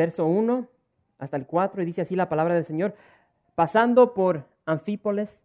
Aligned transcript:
verso 0.00 0.24
1 0.24 0.66
hasta 1.18 1.36
el 1.36 1.44
4, 1.44 1.82
y 1.82 1.84
dice 1.84 2.00
así 2.00 2.16
la 2.16 2.30
palabra 2.30 2.54
del 2.54 2.64
Señor. 2.64 2.94
Pasando 3.54 4.14
por 4.14 4.46
Anfípolis 4.64 5.38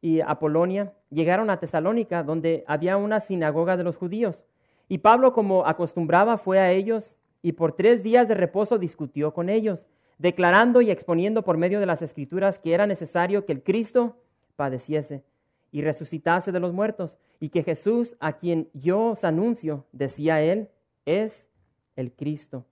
y 0.00 0.20
Apolonia, 0.20 0.92
llegaron 1.10 1.48
a 1.48 1.60
Tesalónica, 1.60 2.24
donde 2.24 2.64
había 2.66 2.96
una 2.96 3.20
sinagoga 3.20 3.76
de 3.76 3.84
los 3.84 3.96
judíos. 3.96 4.42
Y 4.88 4.98
Pablo, 4.98 5.32
como 5.32 5.64
acostumbraba, 5.64 6.38
fue 6.38 6.58
a 6.58 6.72
ellos 6.72 7.16
y 7.40 7.52
por 7.52 7.74
tres 7.74 8.02
días 8.02 8.26
de 8.26 8.34
reposo 8.34 8.78
discutió 8.78 9.32
con 9.32 9.48
ellos, 9.48 9.86
declarando 10.18 10.80
y 10.80 10.90
exponiendo 10.90 11.42
por 11.42 11.56
medio 11.56 11.78
de 11.78 11.86
las 11.86 12.02
escrituras 12.02 12.58
que 12.58 12.74
era 12.74 12.88
necesario 12.88 13.46
que 13.46 13.52
el 13.52 13.62
Cristo 13.62 14.16
padeciese 14.56 15.22
y 15.70 15.82
resucitase 15.82 16.50
de 16.50 16.58
los 16.58 16.72
muertos, 16.72 17.16
y 17.38 17.50
que 17.50 17.62
Jesús, 17.62 18.16
a 18.18 18.32
quien 18.32 18.68
yo 18.74 19.12
os 19.12 19.22
anuncio, 19.22 19.84
decía 19.92 20.42
él, 20.42 20.68
es 21.06 21.46
el 21.94 22.10
Cristo. 22.10 22.66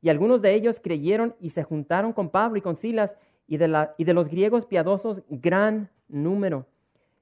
Y 0.00 0.08
algunos 0.08 0.42
de 0.42 0.54
ellos 0.54 0.80
creyeron 0.80 1.34
y 1.40 1.50
se 1.50 1.64
juntaron 1.64 2.12
con 2.12 2.30
Pablo 2.30 2.58
y 2.58 2.62
con 2.62 2.76
Silas, 2.76 3.16
y 3.46 3.56
de, 3.56 3.68
la, 3.68 3.94
y 3.96 4.04
de 4.04 4.14
los 4.14 4.28
griegos 4.28 4.66
piadosos 4.66 5.22
gran 5.28 5.88
número, 6.08 6.66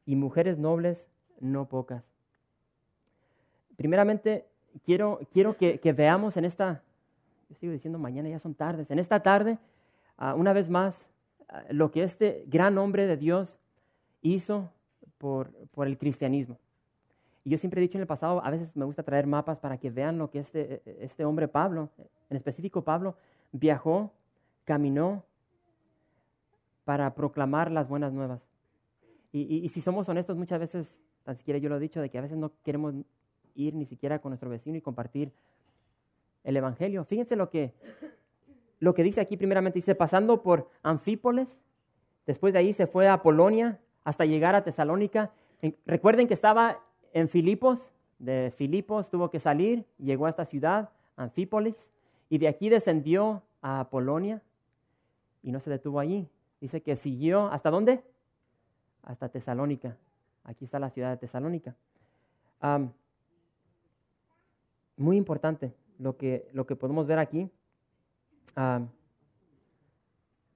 y 0.05 0.17
mujeres 0.17 0.59
nobles 0.59 1.07
no 1.41 1.69
pocas. 1.69 2.05
Primeramente, 3.77 4.47
quiero, 4.85 5.21
quiero 5.33 5.57
que, 5.57 5.79
veamos 5.97 6.37
en 6.37 6.45
esta, 6.45 6.83
yo 7.49 7.57
sigo 7.57 7.73
diciendo 7.73 7.99
mañana, 7.99 8.29
ya 8.29 8.39
son 8.39 8.55
tardes, 8.55 8.91
en 8.91 8.99
esta 8.99 9.21
tarde, 9.21 9.59
ah, 10.17 10.35
una 10.35 10.53
vez 10.53 10.71
más, 10.71 11.07
ah, 11.49 11.65
lo 11.71 11.91
que 11.91 12.03
este 12.03 12.45
gran 12.47 12.79
hombre 12.79 13.07
de 13.07 13.17
Dios 13.17 13.59
hizo 14.23 14.71
por, 15.19 15.51
el 15.79 15.99
cristianismo. 15.99 16.59
Y 17.47 17.51
yo 17.51 17.59
siempre 17.59 17.81
he 17.81 17.83
dicho 17.83 17.97
en 17.97 18.01
el 18.01 18.09
pasado, 18.09 18.45
a 18.45 18.51
veces 18.51 18.75
me 18.75 18.85
gusta 18.85 19.05
traer 19.05 19.29
mapas 19.29 19.61
para 19.61 19.79
que 19.79 19.89
vean 19.89 20.19
lo 20.19 20.31
que 20.31 20.41
este, 20.41 20.83
este 20.99 21.25
hombre 21.25 21.47
Pablo, 21.47 21.91
en 22.29 22.37
específico 22.37 22.83
Pablo, 22.83 23.15
viajó, 23.53 24.13
caminó 24.65 25.23
para 26.85 27.15
proclamar 27.15 27.71
las 27.71 27.89
buenas 27.89 28.13
nuevas. 28.13 28.43
Y, 29.31 29.69
si 29.69 29.81
somos 29.81 30.09
honestos, 30.09 30.37
muchas 30.37 30.59
veces, 30.59 30.99
tan 31.23 31.37
siquiera 31.37 31.61
yo 31.61 31.69
lo 31.69 31.77
he 31.77 31.79
dicho, 31.79 32.01
de 32.01 32.11
que 32.11 32.19
a 32.19 32.21
veces 32.21 32.37
no 32.37 32.51
queremos 32.65 32.95
ir 33.55 33.75
ni 33.75 33.87
siquiera 33.87 34.19
con 34.19 34.31
nuestro 34.31 34.51
vecino 34.51 34.77
y 34.77 34.81
compartir 34.81 35.31
el 36.43 36.57
Evangelio. 36.57 37.05
Fíjense 37.05 37.37
lo 37.37 37.49
que, 37.49 37.75
lo 38.81 38.93
que 38.93 39.05
dice 39.05 39.21
aquí 39.21 39.37
primeramente, 39.37 39.79
dice, 39.79 39.95
pasando 39.95 40.43
por 40.43 40.69
Anfípolis, 40.83 41.57
después 42.27 42.53
de 42.53 42.59
ahí 42.59 42.73
se 42.73 42.89
fue 42.89 43.07
a 43.07 43.23
Polonia, 43.23 43.79
hasta 44.03 44.25
llegar 44.25 44.57
a 44.57 44.65
Tesalónica. 44.65 45.31
Recuerden 45.87 46.27
que 46.27 46.35
estaba 46.35 46.81
en 47.17 47.31
Filipos, 47.31 47.81
de 48.19 48.53
Filipos 48.55 49.09
tuvo 49.09 49.31
que 49.31 49.41
salir, 49.41 49.87
llegó 49.97 50.27
a 50.27 50.29
esta 50.29 50.45
ciudad, 50.45 50.91
Anfípolis, 51.17 51.75
y 52.29 52.37
de 52.37 52.47
aquí 52.47 52.69
descendió 52.69 53.43
a 53.63 53.89
Polonia 53.89 54.43
y 55.43 55.51
no 55.51 55.59
se 55.59 55.71
detuvo 55.71 55.99
allí. 55.99 56.29
Dice 56.61 56.83
que 56.83 56.95
siguió, 56.95 57.47
¿hasta 57.47 57.71
dónde? 57.71 58.05
Hasta 59.03 59.31
Tesalónica. 59.31 59.97
Aquí 60.45 60.67
está 60.67 60.79
la 60.79 60.91
ciudad 60.91 61.09
de 61.09 61.17
Tesalónica. 61.17 61.75
muy 64.99 65.17
importante 65.17 65.73
lo 65.99 66.19
que, 66.19 66.51
lo 66.53 66.67
que 66.67 66.77
podemos 66.77 67.07
ver 67.07 67.19
aquí. 67.19 67.51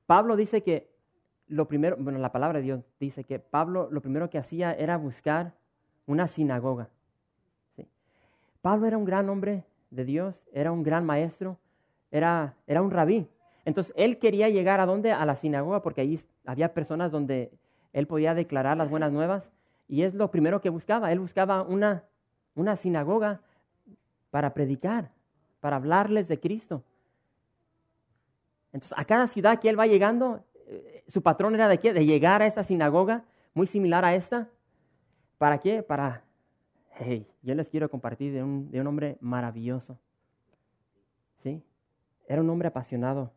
Pablo 0.04 0.36
dice 0.36 0.62
que 0.62 0.90
lo 1.46 1.66
primero, 1.66 1.96
bueno, 1.98 2.18
la 2.18 2.32
palabra 2.32 2.58
de 2.58 2.64
Dios 2.64 2.84
dice 2.98 3.24
que 3.24 3.38
Pablo 3.38 3.88
lo 3.90 4.02
primero 4.02 4.28
que 4.28 4.36
hacía 4.36 4.74
era 4.74 4.98
buscar 4.98 5.54
una 6.10 6.26
sinagoga. 6.26 6.88
Pablo 8.62 8.86
era 8.86 8.98
un 8.98 9.04
gran 9.04 9.28
hombre 9.30 9.64
de 9.90 10.04
Dios, 10.04 10.42
era 10.52 10.72
un 10.72 10.82
gran 10.82 11.06
maestro, 11.06 11.56
era, 12.10 12.54
era 12.66 12.82
un 12.82 12.90
rabí. 12.90 13.28
Entonces 13.64 13.94
él 13.96 14.18
quería 14.18 14.48
llegar 14.48 14.80
a 14.80 14.86
dónde? 14.86 15.12
A 15.12 15.24
la 15.24 15.36
sinagoga, 15.36 15.82
porque 15.82 16.00
ahí 16.00 16.20
había 16.44 16.74
personas 16.74 17.12
donde 17.12 17.52
él 17.92 18.08
podía 18.08 18.34
declarar 18.34 18.76
las 18.76 18.90
buenas 18.90 19.12
nuevas. 19.12 19.48
Y 19.88 20.02
es 20.02 20.14
lo 20.14 20.30
primero 20.32 20.60
que 20.60 20.68
buscaba. 20.68 21.12
Él 21.12 21.20
buscaba 21.20 21.62
una, 21.62 22.02
una 22.56 22.76
sinagoga 22.76 23.40
para 24.30 24.52
predicar, 24.52 25.10
para 25.60 25.76
hablarles 25.76 26.26
de 26.26 26.40
Cristo. 26.40 26.82
Entonces, 28.72 28.98
a 28.98 29.04
cada 29.04 29.28
ciudad 29.28 29.60
que 29.60 29.68
él 29.68 29.78
va 29.78 29.86
llegando, 29.86 30.44
su 31.06 31.22
patrón 31.22 31.54
era 31.54 31.68
de 31.68 31.78
qué? 31.78 31.92
De 31.92 32.04
llegar 32.04 32.42
a 32.42 32.46
esa 32.46 32.64
sinagoga 32.64 33.22
muy 33.54 33.68
similar 33.68 34.04
a 34.04 34.14
esta. 34.14 34.48
¿Para 35.40 35.56
qué? 35.56 35.82
Para, 35.82 36.22
hey, 36.98 37.26
yo 37.40 37.54
les 37.54 37.70
quiero 37.70 37.88
compartir 37.88 38.30
de 38.30 38.42
un, 38.42 38.70
de 38.70 38.78
un 38.78 38.86
hombre 38.86 39.16
maravilloso. 39.22 39.98
¿Sí? 41.42 41.62
Era 42.28 42.42
un 42.42 42.50
hombre 42.50 42.68
apasionado 42.68 43.32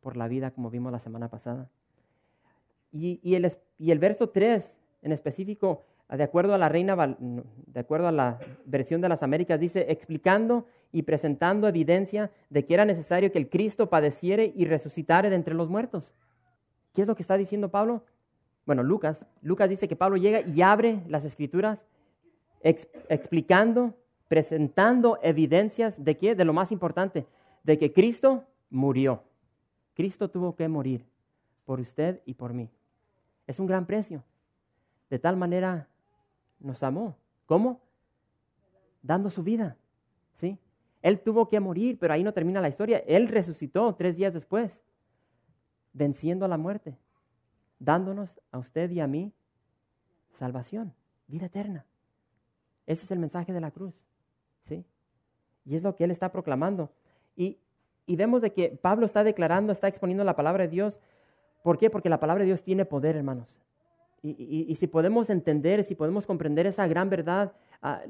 por 0.00 0.16
la 0.16 0.28
vida, 0.28 0.52
como 0.52 0.70
vimos 0.70 0.92
la 0.92 1.00
semana 1.00 1.28
pasada. 1.28 1.68
Y, 2.92 3.18
y, 3.24 3.34
el, 3.34 3.52
y 3.76 3.90
el 3.90 3.98
verso 3.98 4.28
3 4.28 4.72
en 5.02 5.10
específico, 5.10 5.84
de 6.08 6.22
acuerdo 6.22 6.54
a 6.54 6.58
la 6.58 6.68
reina, 6.68 7.16
de 7.18 7.80
acuerdo 7.80 8.06
a 8.06 8.12
la 8.12 8.38
versión 8.64 9.00
de 9.00 9.08
las 9.08 9.24
Américas, 9.24 9.58
dice, 9.58 9.86
explicando 9.88 10.64
y 10.92 11.02
presentando 11.02 11.66
evidencia 11.66 12.30
de 12.50 12.64
que 12.64 12.74
era 12.74 12.84
necesario 12.84 13.32
que 13.32 13.38
el 13.38 13.50
Cristo 13.50 13.90
padeciere 13.90 14.52
y 14.54 14.64
resucitare 14.64 15.28
de 15.28 15.34
entre 15.34 15.54
los 15.54 15.68
muertos. 15.68 16.14
¿Qué 16.94 17.02
es 17.02 17.08
lo 17.08 17.16
que 17.16 17.22
está 17.22 17.36
diciendo 17.36 17.68
Pablo? 17.68 18.04
Bueno, 18.68 18.82
Lucas, 18.82 19.24
Lucas 19.40 19.70
dice 19.70 19.88
que 19.88 19.96
Pablo 19.96 20.18
llega 20.18 20.42
y 20.42 20.60
abre 20.60 21.02
las 21.08 21.24
escrituras 21.24 21.86
explicando, 22.60 23.94
presentando 24.28 25.18
evidencias 25.22 25.94
de 26.04 26.18
qué? 26.18 26.34
De 26.34 26.44
lo 26.44 26.52
más 26.52 26.70
importante, 26.70 27.26
de 27.62 27.78
que 27.78 27.94
Cristo 27.94 28.44
murió. 28.68 29.22
Cristo 29.94 30.28
tuvo 30.28 30.54
que 30.54 30.68
morir 30.68 31.02
por 31.64 31.80
usted 31.80 32.20
y 32.26 32.34
por 32.34 32.52
mí. 32.52 32.68
Es 33.46 33.58
un 33.58 33.66
gran 33.66 33.86
precio. 33.86 34.22
De 35.08 35.18
tal 35.18 35.38
manera 35.38 35.88
nos 36.60 36.82
amó. 36.82 37.16
¿Cómo? 37.46 37.80
Dando 39.00 39.30
su 39.30 39.42
vida. 39.42 39.78
¿Sí? 40.40 40.58
Él 41.00 41.20
tuvo 41.20 41.48
que 41.48 41.58
morir, 41.58 41.96
pero 41.98 42.12
ahí 42.12 42.22
no 42.22 42.34
termina 42.34 42.60
la 42.60 42.68
historia. 42.68 43.02
Él 43.06 43.28
resucitó 43.28 43.94
tres 43.94 44.18
días 44.18 44.34
después 44.34 44.78
venciendo 45.94 46.44
a 46.44 46.48
la 46.48 46.58
muerte, 46.58 46.98
dándonos 47.78 48.40
a 48.50 48.58
usted 48.58 48.90
y 48.90 49.00
a 49.00 49.06
mí 49.06 49.32
salvación, 50.38 50.94
vida 51.26 51.46
eterna. 51.46 51.84
Ese 52.86 53.04
es 53.04 53.10
el 53.10 53.18
mensaje 53.18 53.52
de 53.52 53.60
la 53.60 53.70
cruz. 53.70 54.06
¿sí? 54.64 54.84
Y 55.64 55.76
es 55.76 55.82
lo 55.82 55.94
que 55.94 56.04
él 56.04 56.10
está 56.10 56.32
proclamando. 56.32 56.90
Y, 57.36 57.58
vemos 58.06 58.40
de 58.40 58.52
que 58.52 58.70
Pablo 58.70 59.04
está 59.04 59.22
declarando, 59.22 59.72
está 59.72 59.88
exponiendo 59.88 60.24
la 60.24 60.34
palabra 60.34 60.64
de 60.64 60.70
Dios. 60.70 60.98
¿Por 61.62 61.76
qué? 61.76 61.90
Porque 61.90 62.08
la 62.08 62.20
palabra 62.20 62.42
de 62.42 62.46
Dios 62.46 62.62
tiene 62.62 62.86
poder, 62.86 63.16
hermanos. 63.16 63.60
Y, 64.22 64.74
si 64.76 64.86
podemos 64.86 65.30
entender, 65.30 65.84
si 65.84 65.94
podemos 65.94 66.26
comprender 66.26 66.66
esa 66.66 66.86
gran 66.86 67.10
verdad, 67.10 67.52
ah, 67.82 68.02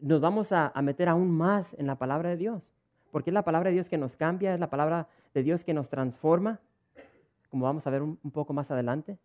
nos 0.00 0.20
vamos 0.20 0.52
a, 0.52 0.68
a 0.68 0.82
meter 0.82 1.08
aún 1.08 1.30
más 1.30 1.74
en 1.74 1.86
la 1.86 1.96
palabra 1.96 2.30
de 2.30 2.36
Dios. 2.36 2.72
Porque 3.10 3.30
es 3.30 3.34
la 3.34 3.44
palabra 3.44 3.70
de 3.70 3.74
Dios 3.74 3.88
que 3.88 3.98
nos 3.98 4.16
cambia, 4.16 4.54
es 4.54 4.60
la 4.60 4.70
palabra 4.70 5.08
de 5.34 5.42
Dios 5.42 5.64
que 5.64 5.74
nos 5.74 5.88
transforma 5.90 6.60
como 7.50 7.64
vamos 7.64 7.86
a 7.86 7.90
ver 7.90 8.02
un, 8.02 8.16
poco 8.32 8.52
más 8.52 8.70
adelante. 8.70 9.18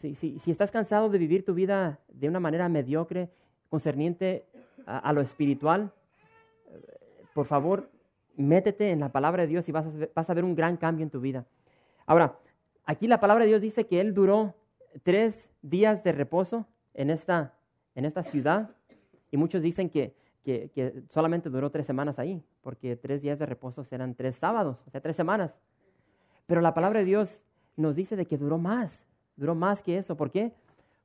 Si, 0.00 0.40
estás 0.46 0.70
cansado 0.70 1.10
de 1.10 1.18
vivir 1.18 1.44
tu 1.44 1.54
vida 1.54 2.00
de 2.08 2.28
una 2.28 2.40
manera 2.40 2.68
mediocre, 2.68 3.30
concerniente 3.68 4.46
a, 4.84 5.12
lo 5.12 5.20
espiritual, 5.20 5.92
eh, 6.66 7.24
por 7.32 7.46
favor, 7.46 7.88
métete 8.36 8.90
en 8.90 9.00
la 9.00 9.12
palabra 9.12 9.42
de 9.42 9.48
Dios 9.48 9.68
y 9.68 9.72
vas 9.72 9.86
a, 9.86 9.90
vas 10.14 10.28
a 10.28 10.34
ver 10.34 10.44
un 10.44 10.54
gran 10.54 10.76
cambio 10.76 11.04
en 11.04 11.10
tu 11.10 11.20
vida. 11.20 11.46
Ahora, 12.04 12.36
aquí 12.84 13.06
la 13.06 13.20
palabra 13.20 13.44
de 13.44 13.50
Dios 13.50 13.62
dice 13.62 13.86
que 13.86 14.00
Él 14.00 14.12
duró 14.12 14.54
tres 15.04 15.48
días 15.62 16.02
de 16.02 16.12
reposo 16.12 16.66
en 16.94 17.10
esta, 17.10 17.54
en 17.94 18.04
esta 18.04 18.22
ciudad 18.22 18.70
y 19.30 19.36
muchos 19.36 19.62
dicen 19.62 19.88
que, 19.88 20.14
que, 20.44 20.70
que, 20.74 21.02
solamente 21.10 21.48
duró 21.48 21.70
tres 21.70 21.86
semanas 21.86 22.18
ahí, 22.18 22.42
porque 22.60 22.96
tres 22.96 23.22
días 23.22 23.38
de 23.38 23.46
reposo 23.46 23.86
eran 23.90 24.14
tres 24.14 24.36
sábados, 24.36 24.84
o 24.86 24.90
sea, 24.90 25.00
tres 25.00 25.16
semanas. 25.16 25.54
Pero 26.46 26.60
la 26.60 26.74
palabra 26.74 27.00
de 27.00 27.06
Dios 27.06 27.42
nos 27.76 27.96
dice 27.96 28.16
de 28.16 28.26
que 28.26 28.38
duró 28.38 28.58
más, 28.58 28.92
duró 29.36 29.54
más 29.54 29.82
que 29.82 29.98
eso. 29.98 30.16
¿Por 30.16 30.30
qué? 30.30 30.52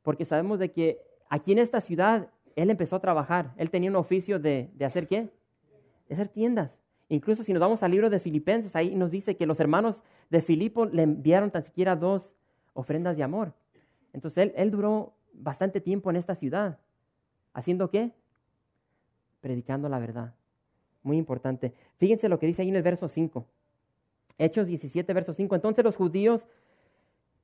Porque 0.02 0.26
sabemos 0.26 0.60
de 0.60 0.72
que 0.72 1.02
aquí 1.30 1.52
en 1.52 1.60
esta 1.60 1.82
ciudad 1.82 2.30
él 2.56 2.70
empezó 2.70 2.96
a 2.96 3.00
trabajar. 3.00 3.54
Él 3.58 3.70
tenía 3.70 3.90
un 3.90 3.96
oficio 3.96 4.40
de, 4.40 4.72
hacer 4.84 5.08
qué? 5.08 5.30
De 6.10 6.16
hacer 6.16 6.28
tiendas. 6.28 6.72
Incluso 7.10 7.44
si 7.44 7.54
nos 7.54 7.62
vamos 7.62 7.84
al 7.84 7.92
libro 7.92 8.10
de 8.10 8.20
Filipenses, 8.20 8.76
ahí 8.76 8.96
nos 8.96 9.12
dice 9.12 9.38
que 9.38 9.46
los 9.46 9.60
hermanos 9.60 10.02
de 10.30 10.42
Filipo 10.42 10.86
le 10.86 11.04
enviaron 11.04 11.52
tan 11.52 11.64
siquiera 11.64 11.96
dos 11.96 12.36
ofrendas 12.74 13.16
de 13.16 13.24
amor. 13.24 13.54
Entonces 14.12 14.46
él, 14.46 14.54
él 14.58 14.72
duró 14.72 15.14
bastante 15.34 15.80
tiempo 15.80 16.10
en 16.10 16.18
esta 16.18 16.36
ciudad. 16.36 16.80
¿Haciendo 17.54 17.90
qué? 17.90 18.12
Predicando 19.40 19.88
la 19.88 20.00
verdad. 20.00 20.34
Muy 21.04 21.18
importante. 21.18 21.74
Fíjense 21.98 22.28
lo 22.28 22.40
que 22.40 22.48
dice 22.48 22.64
ahí 22.64 22.70
en 22.70 22.76
el 22.76 22.84
verso 22.84 23.08
5. 23.08 23.46
Hechos 24.38 24.68
17, 24.68 25.14
verso 25.14 25.34
5. 25.34 25.56
Entonces 25.56 25.84
los 25.84 25.96
judíos 25.96 26.46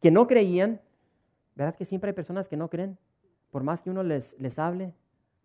que 0.01 0.12
no 0.12 0.28
creían, 0.28 0.81
¿verdad 1.56 1.75
que 1.75 1.86
siempre 1.86 2.10
hay 2.10 2.16
personas 2.16 2.48
que 2.48 2.57
no 2.57 2.69
creen? 2.69 2.98
Por 3.51 3.63
más 3.63 3.81
que 3.81 3.90
uno 3.90 4.04
les, 4.04 4.34
les 4.40 4.60
hable, 4.60 4.94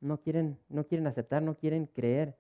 no 0.01 0.19
quieren, 0.19 0.59
no 0.69 0.85
quieren 0.85 1.07
aceptar, 1.07 1.43
no 1.43 1.55
quieren 1.55 1.87
creer. 1.87 2.35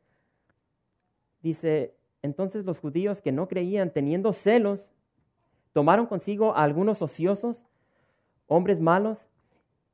Dice, 1.42 1.94
entonces 2.22 2.64
los 2.64 2.78
judíos 2.78 3.20
que 3.20 3.32
no 3.32 3.48
creían, 3.48 3.90
teniendo 3.90 4.32
celos, 4.32 4.84
tomaron 5.72 6.06
consigo 6.06 6.54
a 6.54 6.64
algunos 6.64 7.02
ociosos, 7.02 7.64
hombres 8.46 8.80
malos, 8.80 9.18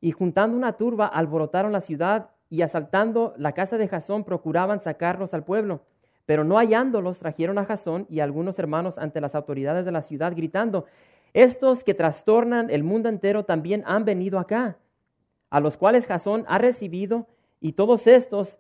y 0.01 0.13
juntando 0.13 0.57
una 0.57 0.75
turba 0.75 1.07
alborotaron 1.07 1.73
la 1.73 1.81
ciudad 1.81 2.31
y 2.51 2.63
asaltando 2.63 3.35
la 3.37 3.53
casa 3.53 3.79
de 3.79 3.89
Jasón 3.89 4.25
procuraban 4.25 4.81
sacarlos 4.81 5.35
al 5.35 5.45
pueblo. 5.45 5.83
Pero 6.27 6.45
no 6.45 6.57
hallándolos, 6.57 7.19
trajeron 7.19 7.59
a 7.59 7.65
Jasón 7.65 8.07
y 8.09 8.21
algunos 8.21 8.59
hermanos 8.59 8.99
ante 8.99 9.21
las 9.21 9.35
autoridades 9.35 9.85
de 9.85 9.93
la 9.93 10.03
ciudad, 10.03 10.35
gritando, 10.35 10.87
estos 11.33 11.83
que 11.83 11.95
trastornan 11.95 12.71
el 12.71 12.85
mundo 12.85 13.09
entero 13.09 13.45
también 13.45 13.83
han 13.87 14.05
venido 14.05 14.39
acá, 14.39 14.79
a 15.51 15.61
los 15.61 15.77
cuales 15.77 16.07
Jasón 16.07 16.45
ha 16.49 16.59
recibido, 16.59 17.27
y 17.61 17.73
todos 17.73 18.07
estos 18.07 18.59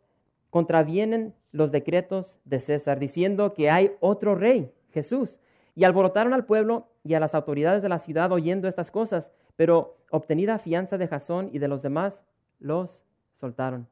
contravienen 0.51 1.35
los 1.53 1.73
decretos 1.73 2.41
de 2.45 2.59
César, 2.59 2.99
diciendo 2.99 3.55
que 3.55 3.71
hay 3.71 3.93
otro 4.01 4.35
rey, 4.35 4.73
Jesús. 4.93 5.39
Y 5.75 5.85
alborotaron 5.85 6.33
al 6.33 6.47
pueblo 6.47 6.89
y 7.03 7.15
a 7.15 7.21
las 7.21 7.35
autoridades 7.35 7.83
de 7.83 7.89
la 7.89 7.99
ciudad 7.99 8.33
oyendo 8.33 8.67
estas 8.67 8.91
cosas. 8.91 9.31
Pero 9.57 9.99
obtenida 10.11 10.59
fianza 10.59 10.97
de 10.97 11.07
Jasón 11.07 11.51
y 11.53 11.59
de 11.59 11.69
los 11.69 11.83
demás, 11.83 12.21
los 12.61 13.05
soltaron. 13.35 13.87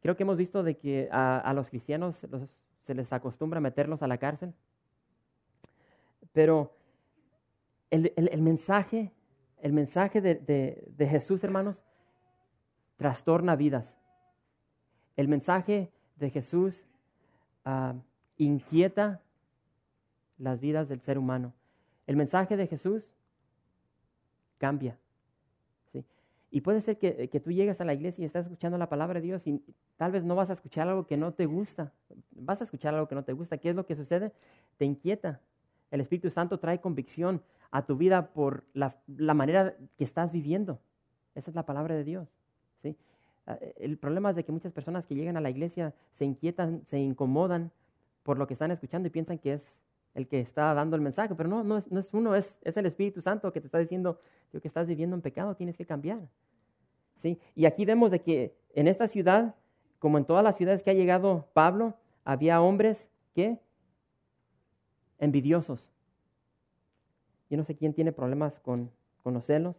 Creo 0.00 0.16
que 0.16 0.22
hemos 0.22 0.36
visto 0.36 0.62
de 0.62 0.76
que 0.76 1.08
a, 1.10 1.52
los 1.54 1.68
cristianos 1.68 2.16
se 2.88 2.94
les 2.94 3.12
acostumbra 3.12 3.60
meterlos 3.60 4.02
a 4.02 4.06
la 4.06 4.16
cárcel. 4.16 4.54
Pero 6.32 6.74
el, 7.90 8.40
mensaje, 8.40 9.12
el 9.60 9.74
mensaje 9.74 10.22
de, 10.22 11.06
Jesús, 11.10 11.44
hermanos, 11.44 11.84
trastorna 12.96 13.56
vidas. 13.56 13.94
El 15.16 15.28
mensaje 15.28 15.92
de 16.16 16.30
Jesús 16.30 16.86
ah, 17.66 17.92
inquieta 18.38 19.20
las 20.38 20.58
vidas 20.58 20.88
del 20.88 21.02
ser 21.02 21.18
humano. 21.18 21.52
El 22.06 22.16
mensaje 22.16 22.56
de 22.56 22.68
Jesús 22.68 23.12
cambia. 24.56 24.96
Y 26.50 26.62
puede 26.62 26.80
ser 26.80 26.98
que, 26.98 27.40
tú 27.44 27.52
llegues 27.52 27.80
a 27.80 27.84
la 27.84 27.92
iglesia 27.92 28.22
y 28.22 28.24
estás 28.24 28.46
escuchando 28.46 28.78
la 28.78 28.88
palabra 28.88 29.20
de 29.20 29.26
Dios 29.26 29.46
y 29.46 29.62
tal 29.96 30.12
vez 30.12 30.24
no 30.24 30.34
vas 30.34 30.48
a 30.48 30.54
escuchar 30.54 30.88
algo 30.88 31.06
que 31.06 31.16
no 31.16 31.32
te 31.32 31.44
gusta. 31.44 31.92
Vas 32.30 32.60
a 32.60 32.64
escuchar 32.64 32.94
algo 32.94 33.06
que 33.06 33.14
no 33.14 33.24
te 33.24 33.34
gusta. 33.34 33.58
¿Qué 33.58 33.70
es 33.70 33.76
lo 33.76 33.84
que 33.84 33.94
sucede? 33.94 34.32
Te 34.78 34.86
inquieta. 34.86 35.40
El 35.90 36.00
Espíritu 36.00 36.30
Santo 36.30 36.58
trae 36.58 36.80
convicción 36.80 37.42
a 37.70 37.84
tu 37.84 37.96
vida 37.96 38.32
por 38.32 38.64
la, 38.72 38.94
manera 39.34 39.76
que 39.98 40.04
estás 40.04 40.32
viviendo. 40.32 40.80
Esa 41.34 41.50
es 41.50 41.54
la 41.54 41.66
palabra 41.66 41.94
de 41.94 42.04
Dios. 42.04 42.28
¿sí? 42.82 42.96
Ah, 43.46 43.58
el 43.76 43.98
problema 43.98 44.30
es 44.30 44.36
de 44.36 44.44
que 44.44 44.52
muchas 44.52 44.72
personas 44.72 45.04
que 45.04 45.14
llegan 45.14 45.36
a 45.36 45.42
la 45.42 45.50
iglesia 45.50 45.94
se 46.14 46.24
inquietan, 46.24 46.82
se 46.86 46.98
incomodan 46.98 47.72
por 48.22 48.38
lo 48.38 48.46
que 48.46 48.54
están 48.54 48.70
escuchando 48.70 49.08
y 49.08 49.10
piensan 49.10 49.38
que 49.38 49.54
es 49.54 49.78
el 50.18 50.26
que 50.26 50.40
está 50.40 50.74
dando 50.74 50.96
el 50.96 51.02
mensaje, 51.02 51.32
pero 51.36 51.48
no, 51.48 51.62
no 51.62 51.78
es, 51.78 51.90
no 51.92 52.00
es 52.00 52.12
uno, 52.12 52.34
es, 52.34 52.58
es, 52.64 52.76
el 52.76 52.86
Espíritu 52.86 53.22
Santo 53.22 53.52
que 53.52 53.60
te 53.60 53.68
está 53.68 53.78
diciendo 53.78 54.20
que 54.50 54.66
estás 54.66 54.88
viviendo 54.88 55.14
en 55.14 55.22
pecado, 55.22 55.54
tienes 55.54 55.76
que 55.76 55.86
cambiar. 55.86 56.18
¿Sí? 57.18 57.38
Y 57.54 57.66
aquí 57.66 57.84
vemos 57.84 58.10
de 58.10 58.20
que 58.20 58.56
en 58.74 58.88
esta 58.88 59.06
ciudad, 59.06 59.54
como 60.00 60.18
en 60.18 60.24
todas 60.24 60.42
las 60.42 60.56
ciudades 60.56 60.82
que 60.82 60.90
ha 60.90 60.94
llegado 60.94 61.46
Pablo, 61.52 61.94
había 62.24 62.60
hombres 62.60 63.08
que 63.32 63.60
envidiosos. 65.20 65.88
Yo 67.48 67.56
no 67.56 67.62
sé 67.62 67.76
quién 67.76 67.94
tiene 67.94 68.10
problemas 68.10 68.58
con, 68.58 68.90
con 69.22 69.34
los 69.34 69.46
celos. 69.46 69.76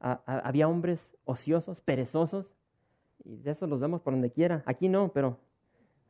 había 0.00 0.66
hombres 0.66 0.98
ociosos, 1.24 1.80
perezosos, 1.80 2.52
y 3.24 3.36
de 3.36 3.52
eso 3.52 3.68
los 3.68 3.78
vemos 3.78 4.00
por 4.00 4.14
donde 4.14 4.32
quiera. 4.32 4.64
Aquí 4.66 4.88
no, 4.88 5.12
pero 5.12 5.38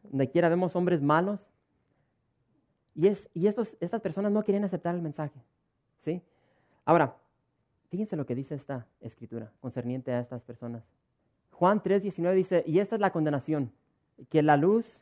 donde 0.02 0.30
quiera 0.30 0.48
vemos 0.48 0.74
hombres 0.76 1.02
malos, 1.02 1.46
y, 2.96 3.08
es, 3.08 3.28
y 3.34 3.46
estos, 3.46 3.76
estas 3.80 4.00
personas 4.00 4.32
no 4.32 4.42
querían 4.42 4.64
aceptar 4.64 4.94
el 4.94 5.02
mensaje. 5.02 5.38
¿sí? 6.02 6.22
Ahora, 6.84 7.16
fíjense 7.90 8.16
lo 8.16 8.24
que 8.24 8.34
dice 8.34 8.54
esta 8.54 8.86
escritura 9.00 9.52
concerniente 9.60 10.12
a 10.12 10.20
estas 10.20 10.42
personas. 10.42 10.82
Juan 11.50 11.82
3:19 11.82 12.34
dice, 12.34 12.64
y 12.66 12.78
esta 12.78 12.96
es 12.96 13.00
la 13.00 13.12
condenación, 13.12 13.70
que 14.30 14.42
la 14.42 14.56
luz 14.56 14.98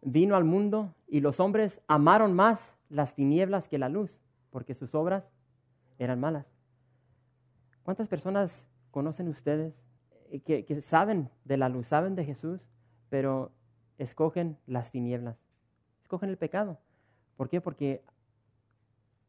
vino 0.00 0.34
al 0.34 0.44
mundo 0.44 0.92
y 1.06 1.20
los 1.20 1.38
hombres 1.38 1.80
amaron 1.86 2.34
más 2.34 2.58
las 2.88 3.14
tinieblas 3.14 3.68
que 3.68 3.78
la 3.78 3.88
luz, 3.88 4.20
porque 4.50 4.74
sus 4.74 4.94
obras 4.96 5.24
eran 5.98 6.18
malas. 6.18 6.46
¿Cuántas 7.84 8.08
personas 8.08 8.64
conocen 8.90 9.28
ustedes 9.28 9.74
eh, 10.30 10.40
que, 10.40 10.64
que 10.64 10.80
saben 10.82 11.30
de 11.44 11.56
la 11.56 11.68
luz, 11.68 11.86
saben 11.86 12.16
de 12.16 12.24
Jesús, 12.24 12.68
pero 13.10 13.52
escogen 13.98 14.58
las 14.66 14.90
tinieblas? 14.90 15.36
Escogen 16.12 16.28
el 16.28 16.36
pecado. 16.36 16.78
¿Por 17.38 17.48
qué? 17.48 17.62
Porque 17.62 18.04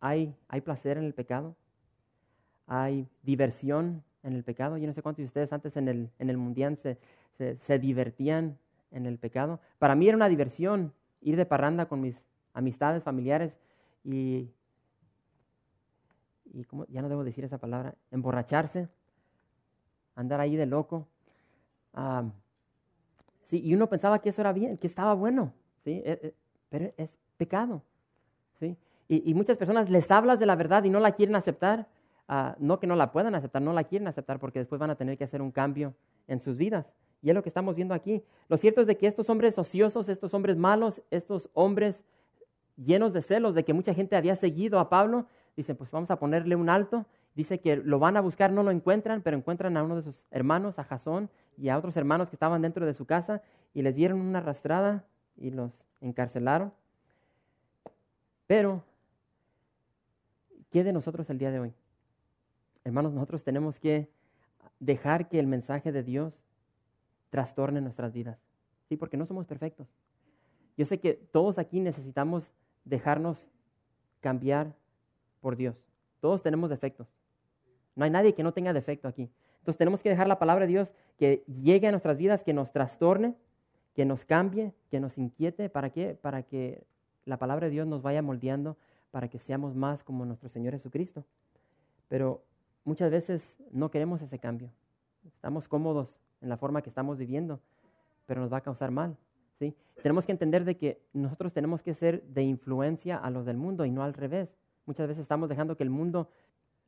hay, 0.02 0.36
hay 0.50 0.60
placer 0.60 0.98
en 0.98 1.06
el 1.06 1.14
pecado, 1.14 1.56
hay 2.68 3.08
diversión 3.22 4.04
en 4.22 4.34
el 4.34 4.44
pecado. 4.44 4.78
Yo 4.78 4.86
no 4.86 4.92
sé 4.92 5.02
cuántos 5.02 5.20
de 5.20 5.28
ustedes 5.28 5.54
antes 5.54 5.78
en 5.78 5.88
el, 5.88 6.10
en 6.20 6.30
el 6.30 6.38
mundial 6.38 6.78
se, 6.78 6.98
se, 7.38 7.80
divertían 7.80 8.58
en 8.92 9.06
el 9.06 9.18
pecado. 9.18 9.62
Para 9.80 9.96
mí 9.96 10.10
era 10.10 10.18
una 10.18 10.28
diversión 10.28 10.92
ir 11.22 11.38
de 11.38 11.46
parranda 11.46 11.86
con 11.86 12.02
mis 12.02 12.18
amistades, 12.54 13.02
familiares 13.02 13.54
y, 14.04 14.50
y 16.52 16.66
¿cómo? 16.66 16.86
ya 16.88 17.02
no 17.02 17.08
debo 17.08 17.24
decir 17.24 17.46
esa 17.46 17.60
palabra, 17.60 17.96
emborracharse, 18.12 18.90
andar 20.16 20.42
ahí 20.42 20.58
de 20.58 20.66
loco. 20.66 21.08
Ah, 21.94 22.26
sí, 23.46 23.62
y 23.64 23.74
uno 23.74 23.88
pensaba 23.88 24.20
que 24.20 24.30
eso 24.30 24.42
era 24.42 24.52
bien, 24.52 24.78
que 24.78 24.88
estaba 24.88 25.14
bueno. 25.14 25.54
¿sí? 25.86 26.02
E, 26.04 26.20
e, 26.22 26.43
pero 26.74 26.92
es 26.98 27.16
pecado. 27.38 27.84
¿sí? 28.60 28.76
Y, 29.08 29.36
muchas 29.36 29.60
personas 29.60 29.92
les 29.92 30.10
hablas 30.10 30.40
de 30.40 30.48
la 30.48 30.56
verdad 30.56 30.84
y 30.84 30.90
no 30.90 31.00
la 31.00 31.12
quieren 31.12 31.36
aceptar. 31.36 31.86
Ah, 32.28 32.56
no 32.58 32.80
que 32.80 32.88
no 32.88 32.96
la 32.96 33.12
puedan 33.12 33.36
aceptar, 33.36 33.62
no 33.62 33.74
la 33.74 33.84
quieren 33.84 34.08
aceptar 34.08 34.40
porque 34.40 34.58
después 34.58 34.80
van 34.80 34.90
a 34.90 34.96
tener 34.96 35.16
que 35.16 35.24
hacer 35.24 35.44
un 35.44 35.52
cambio 35.52 35.94
en 36.28 36.40
sus 36.40 36.58
vidas. 36.58 36.92
Y 37.22 37.30
es 37.30 37.36
lo 37.36 37.44
que 37.44 37.50
estamos 37.50 37.76
viendo 37.76 37.94
aquí. 37.94 38.24
Lo 38.50 38.58
cierto 38.58 38.82
es 38.82 38.88
de 38.88 38.98
que 38.98 39.06
estos 39.06 39.30
hombres 39.30 39.60
ociosos, 39.60 40.10
estos 40.10 40.34
hombres 40.34 40.58
malos, 40.58 41.00
estos 41.12 41.48
hombres 41.54 42.04
llenos 42.76 43.14
de 43.14 43.22
celos 43.22 43.54
de 43.54 43.64
que 43.64 43.74
mucha 43.74 43.94
gente 43.94 44.16
había 44.16 44.36
seguido 44.36 44.80
a 44.80 44.90
Pablo, 44.90 45.28
dicen, 45.56 45.76
pues 45.76 45.92
vamos 45.92 46.10
a 46.10 46.16
ponerle 46.16 46.56
un 46.56 46.70
alto. 46.70 47.06
Dice 47.36 47.60
que 47.60 47.76
lo 47.76 48.00
van 48.00 48.18
a 48.18 48.22
buscar, 48.22 48.52
no 48.52 48.64
lo 48.64 48.72
encuentran, 48.72 49.22
pero 49.22 49.38
encuentran 49.38 49.78
a 49.78 49.84
uno 49.84 49.98
de 49.98 50.02
sus 50.02 50.24
hermanos, 50.32 50.80
a 50.80 50.86
Jasón, 50.86 51.30
y 51.56 51.70
a 51.70 51.78
otros 51.78 51.96
hermanos 51.98 52.32
que 52.32 52.36
estaban 52.36 52.64
dentro 52.64 52.84
de 52.88 52.96
su 52.96 53.06
casa, 53.06 53.44
y 53.76 53.84
les 53.84 53.96
dieron 53.96 54.22
una 54.22 54.40
arrastrada 54.40 55.04
y 55.36 55.52
los 55.52 55.84
encarcelaron. 56.02 56.74
Pero, 58.48 58.84
¿qué 60.72 60.84
de 60.84 60.94
nosotros 60.94 61.30
el 61.30 61.38
día 61.38 61.52
de 61.52 61.60
hoy? 61.60 61.74
Hermanos, 62.84 63.14
nosotros 63.14 63.44
tenemos 63.44 63.80
que 63.80 64.10
dejar 64.80 65.30
que 65.30 65.40
el 65.40 65.48
mensaje 65.48 65.92
de 65.92 66.04
Dios 66.04 66.44
trastorne 67.30 67.82
nuestras 67.82 68.14
vidas. 68.14 68.38
Sí, 68.90 68.98
porque 68.98 69.18
no 69.18 69.26
somos 69.26 69.46
perfectos. 69.46 69.88
Yo 70.78 70.86
sé 70.86 71.00
que 71.00 71.14
todos 71.14 71.58
aquí 71.58 71.80
necesitamos 71.80 72.52
dejarnos 72.84 73.50
cambiar 74.20 74.76
por 75.40 75.56
Dios. 75.56 75.76
Todos 76.20 76.42
tenemos 76.42 76.70
defectos. 76.70 77.08
No 77.96 78.06
hay 78.06 78.12
nadie 78.12 78.34
que 78.34 78.44
no 78.44 78.54
tenga 78.54 78.74
defecto 78.74 79.08
aquí. 79.08 79.30
Entonces 79.60 79.78
tenemos 79.78 80.02
que 80.02 80.10
dejar 80.10 80.28
la 80.28 80.40
palabra 80.40 80.66
de 80.66 80.72
Dios 80.72 80.94
que 81.18 81.44
llegue 81.48 81.88
a 81.88 81.92
nuestras 81.92 82.18
vidas, 82.18 82.44
que 82.44 82.54
nos 82.54 82.72
trastorne 82.72 83.36
que 83.94 84.06
nos 84.06 84.26
cambie, 84.26 84.74
que 84.90 85.00
nos 85.00 85.18
inquiete. 85.18 85.70
¿Para 85.70 85.92
qué? 85.92 86.18
Para 86.20 86.44
que 86.44 86.84
la 87.26 87.38
palabra 87.38 87.68
de 87.68 87.72
Dios 87.72 87.88
nos 87.88 88.02
vaya 88.02 88.22
moldeando 88.22 88.78
para 89.12 89.28
que 89.28 89.38
seamos 89.38 89.76
más 89.76 90.04
como 90.04 90.26
nuestro 90.26 90.50
Señor 90.50 90.74
Jesucristo. 90.74 91.24
Pero 92.08 92.44
muchas 92.84 93.12
veces 93.12 93.56
no 93.72 93.92
queremos 93.92 94.22
ese 94.24 94.40
cambio. 94.40 94.72
Estamos 95.28 95.68
cómodos 95.68 96.10
en 96.42 96.50
la 96.50 96.58
forma 96.58 96.82
que 96.82 96.90
estamos 96.90 97.18
viviendo, 97.20 97.60
pero 98.26 98.42
nos 98.42 98.52
va 98.52 98.58
a 98.58 98.62
causar 98.62 98.90
mal. 98.90 99.16
¿sí? 99.60 99.76
Tenemos 100.02 100.26
que 100.26 100.32
entender 100.32 100.66
de 100.66 100.78
que 100.78 101.00
nosotros 101.14 101.54
tenemos 101.54 101.84
que 101.84 101.94
ser 101.94 102.24
de 102.24 102.42
influencia 102.42 103.18
a 103.18 103.30
los 103.30 103.46
del 103.46 103.58
mundo 103.58 103.86
y 103.86 103.92
no 103.92 104.04
al 104.04 104.16
revés. 104.16 104.50
Muchas 104.88 105.08
veces 105.08 105.22
estamos 105.22 105.48
dejando 105.48 105.78
que 105.78 105.84
el 105.84 105.92
mundo 105.92 106.28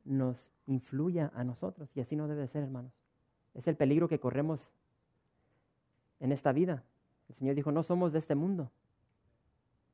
nos 0.04 0.50
influya 0.66 1.30
a 1.32 1.44
nosotros 1.44 1.88
y 1.94 2.00
así 2.00 2.16
no 2.16 2.26
debe 2.26 2.48
ser, 2.48 2.64
hermanos. 2.64 2.92
Es 3.54 3.68
el 3.68 3.76
peligro 3.76 4.08
que 4.08 4.18
corremos 4.18 4.68
en 6.18 6.32
esta 6.32 6.52
vida. 6.52 6.82
El 7.28 7.34
Señor 7.34 7.54
dijo, 7.54 7.72
no 7.72 7.82
somos 7.82 8.12
de 8.12 8.18
este 8.18 8.34
mundo. 8.34 8.70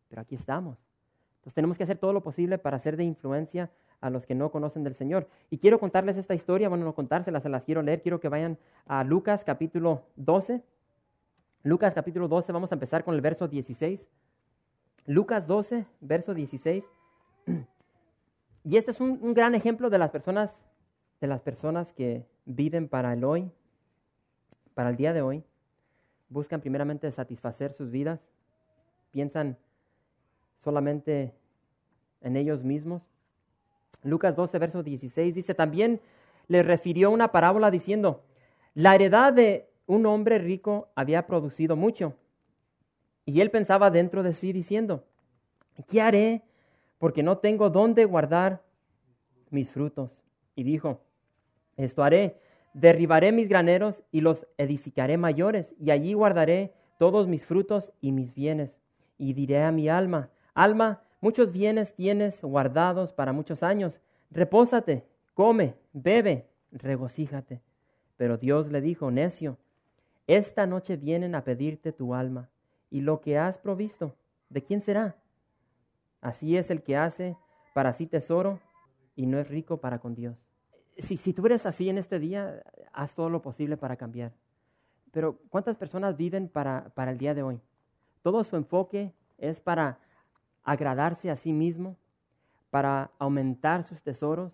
pero 0.08 0.22
aquí 0.22 0.34
estamos. 0.34 0.76
Entonces 1.36 1.54
tenemos 1.54 1.76
que 1.76 1.84
hacer 1.84 1.98
todo 1.98 2.12
lo 2.12 2.22
posible 2.22 2.58
para 2.58 2.76
hacer 2.76 2.96
de 2.96 3.04
influencia 3.04 3.70
a 4.00 4.10
los 4.10 4.26
que 4.26 4.34
no 4.34 4.50
conocen 4.50 4.84
del 4.84 4.94
Señor. 4.94 5.26
Y 5.48 5.58
quiero 5.58 5.80
contarles 5.80 6.16
esta 6.16 6.34
historia, 6.34 6.68
bueno, 6.68 6.84
no 6.84 6.94
contárselas, 6.94 7.42
se 7.42 7.48
las 7.48 7.62
quiero 7.62 7.82
leer, 7.82 8.02
quiero 8.02 8.20
que 8.20 8.28
vayan 8.28 8.58
a 8.86 9.04
Lucas 9.04 9.42
capítulo 9.42 10.02
12. 10.16 10.62
Lucas 11.62 11.94
capítulo 11.94 12.28
12, 12.28 12.52
vamos 12.52 12.70
a 12.72 12.74
empezar 12.74 13.04
con 13.04 13.14
el 13.14 13.20
verso 13.20 13.48
16. 13.48 14.06
Lucas 15.06 15.46
12, 15.46 15.86
verso 16.00 16.34
16. 16.34 16.84
Y 18.64 18.76
este 18.76 18.92
es 18.92 19.00
un, 19.00 19.18
un 19.20 19.34
gran 19.34 19.56
ejemplo 19.56 19.90
de 19.90 19.98
las 19.98 20.10
personas, 20.10 20.52
de 21.20 21.26
las 21.26 21.40
personas 21.40 21.92
que 21.92 22.24
viven 22.44 22.88
para 22.88 23.12
el 23.12 23.24
hoy, 23.24 23.50
para 24.74 24.90
el 24.90 24.96
día 24.96 25.12
de 25.12 25.20
hoy. 25.20 25.42
Buscan 26.32 26.62
primeramente 26.62 27.10
satisfacer 27.10 27.74
sus 27.74 27.90
vidas, 27.90 28.18
piensan 29.10 29.58
solamente 30.64 31.34
en 32.22 32.36
ellos 32.36 32.64
mismos. 32.64 33.02
Lucas 34.02 34.34
12, 34.34 34.58
verso 34.58 34.82
16 34.82 35.34
dice, 35.34 35.54
también 35.54 36.00
le 36.48 36.62
refirió 36.62 37.10
una 37.10 37.32
parábola 37.32 37.70
diciendo, 37.70 38.24
la 38.72 38.94
heredad 38.94 39.34
de 39.34 39.68
un 39.86 40.06
hombre 40.06 40.38
rico 40.38 40.88
había 40.94 41.26
producido 41.26 41.76
mucho. 41.76 42.14
Y 43.26 43.42
él 43.42 43.50
pensaba 43.50 43.90
dentro 43.90 44.22
de 44.22 44.32
sí 44.32 44.54
diciendo, 44.54 45.04
¿qué 45.86 46.00
haré? 46.00 46.42
Porque 46.98 47.22
no 47.22 47.38
tengo 47.38 47.68
dónde 47.68 48.06
guardar 48.06 48.62
mis 49.50 49.68
frutos. 49.70 50.22
Y 50.54 50.62
dijo, 50.62 51.02
esto 51.76 52.02
haré, 52.02 52.38
derribaré 52.74 53.32
mis 53.32 53.48
graneros 53.48 54.02
y 54.10 54.20
los 54.20 54.46
edificaré 54.58 55.16
mayores, 55.16 55.74
y 55.78 55.90
allí 55.90 56.14
guardaré 56.14 56.72
todos 56.98 57.28
mis 57.28 57.44
frutos 57.44 57.92
y 58.00 58.12
mis 58.12 58.34
bienes. 58.34 58.80
Y 59.18 59.34
diré 59.34 59.62
a 59.62 59.72
mi 59.72 59.88
alma, 59.88 60.30
alma, 60.54 61.02
muchos 61.20 61.52
bienes 61.52 61.94
tienes 61.94 62.40
guardados 62.42 63.12
para 63.12 63.32
muchos 63.32 63.62
años, 63.62 64.00
repósate, 64.30 65.04
come, 65.34 65.74
bebe, 65.92 66.46
regocíjate. 66.70 67.60
Pero 68.16 68.38
Dios 68.38 68.70
le 68.70 68.80
dijo, 68.80 69.10
necio, 69.10 69.58
esta 70.26 70.66
noche 70.66 70.96
vienen 70.96 71.34
a 71.34 71.44
pedirte 71.44 71.92
tu 71.92 72.14
alma, 72.14 72.48
y 72.90 73.00
lo 73.00 73.20
que 73.20 73.38
has 73.38 73.58
provisto, 73.58 74.14
¿de 74.48 74.62
quién 74.62 74.80
será? 74.80 75.16
Así 76.20 76.56
es 76.56 76.70
el 76.70 76.82
que 76.82 76.96
hace 76.96 77.36
para 77.74 77.92
sí 77.92 78.06
tesoro 78.06 78.60
y 79.16 79.26
no 79.26 79.38
es 79.38 79.48
rico 79.48 79.78
para 79.78 79.98
con 79.98 80.14
Dios. 80.14 80.51
Si, 80.98 81.32
tú 81.32 81.46
eres 81.46 81.66
así 81.66 81.88
en 81.88 81.98
este 81.98 82.18
día, 82.18 82.62
haz 82.92 83.14
todo 83.14 83.30
lo 83.30 83.42
posible 83.42 83.76
para 83.76 83.96
cambiar. 83.96 84.32
Pero 85.10 85.38
¿cuántas 85.48 85.76
personas 85.76 86.16
viven 86.16 86.48
para, 86.48 86.90
para 86.94 87.12
el 87.12 87.18
día 87.18 87.34
de 87.34 87.42
hoy? 87.42 87.60
Todo 88.22 88.44
su 88.44 88.56
enfoque 88.56 89.12
es 89.38 89.60
para 89.60 89.98
agradarse 90.64 91.30
a 91.30 91.36
sí 91.36 91.52
mismo, 91.52 91.96
para 92.70 93.10
aumentar 93.18 93.84
sus 93.84 94.02
tesoros. 94.02 94.52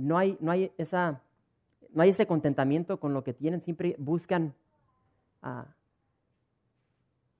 No 0.00 0.18
hay, 0.18 0.36
no 0.40 0.50
hay, 0.50 0.72
esa, 0.78 1.20
no 1.90 2.02
hay 2.02 2.10
ese 2.10 2.26
contentamiento 2.26 2.98
con 2.98 3.12
lo 3.12 3.22
que 3.22 3.34
tienen, 3.34 3.60
siempre 3.60 3.94
buscan 3.98 4.54
ah, 5.42 5.66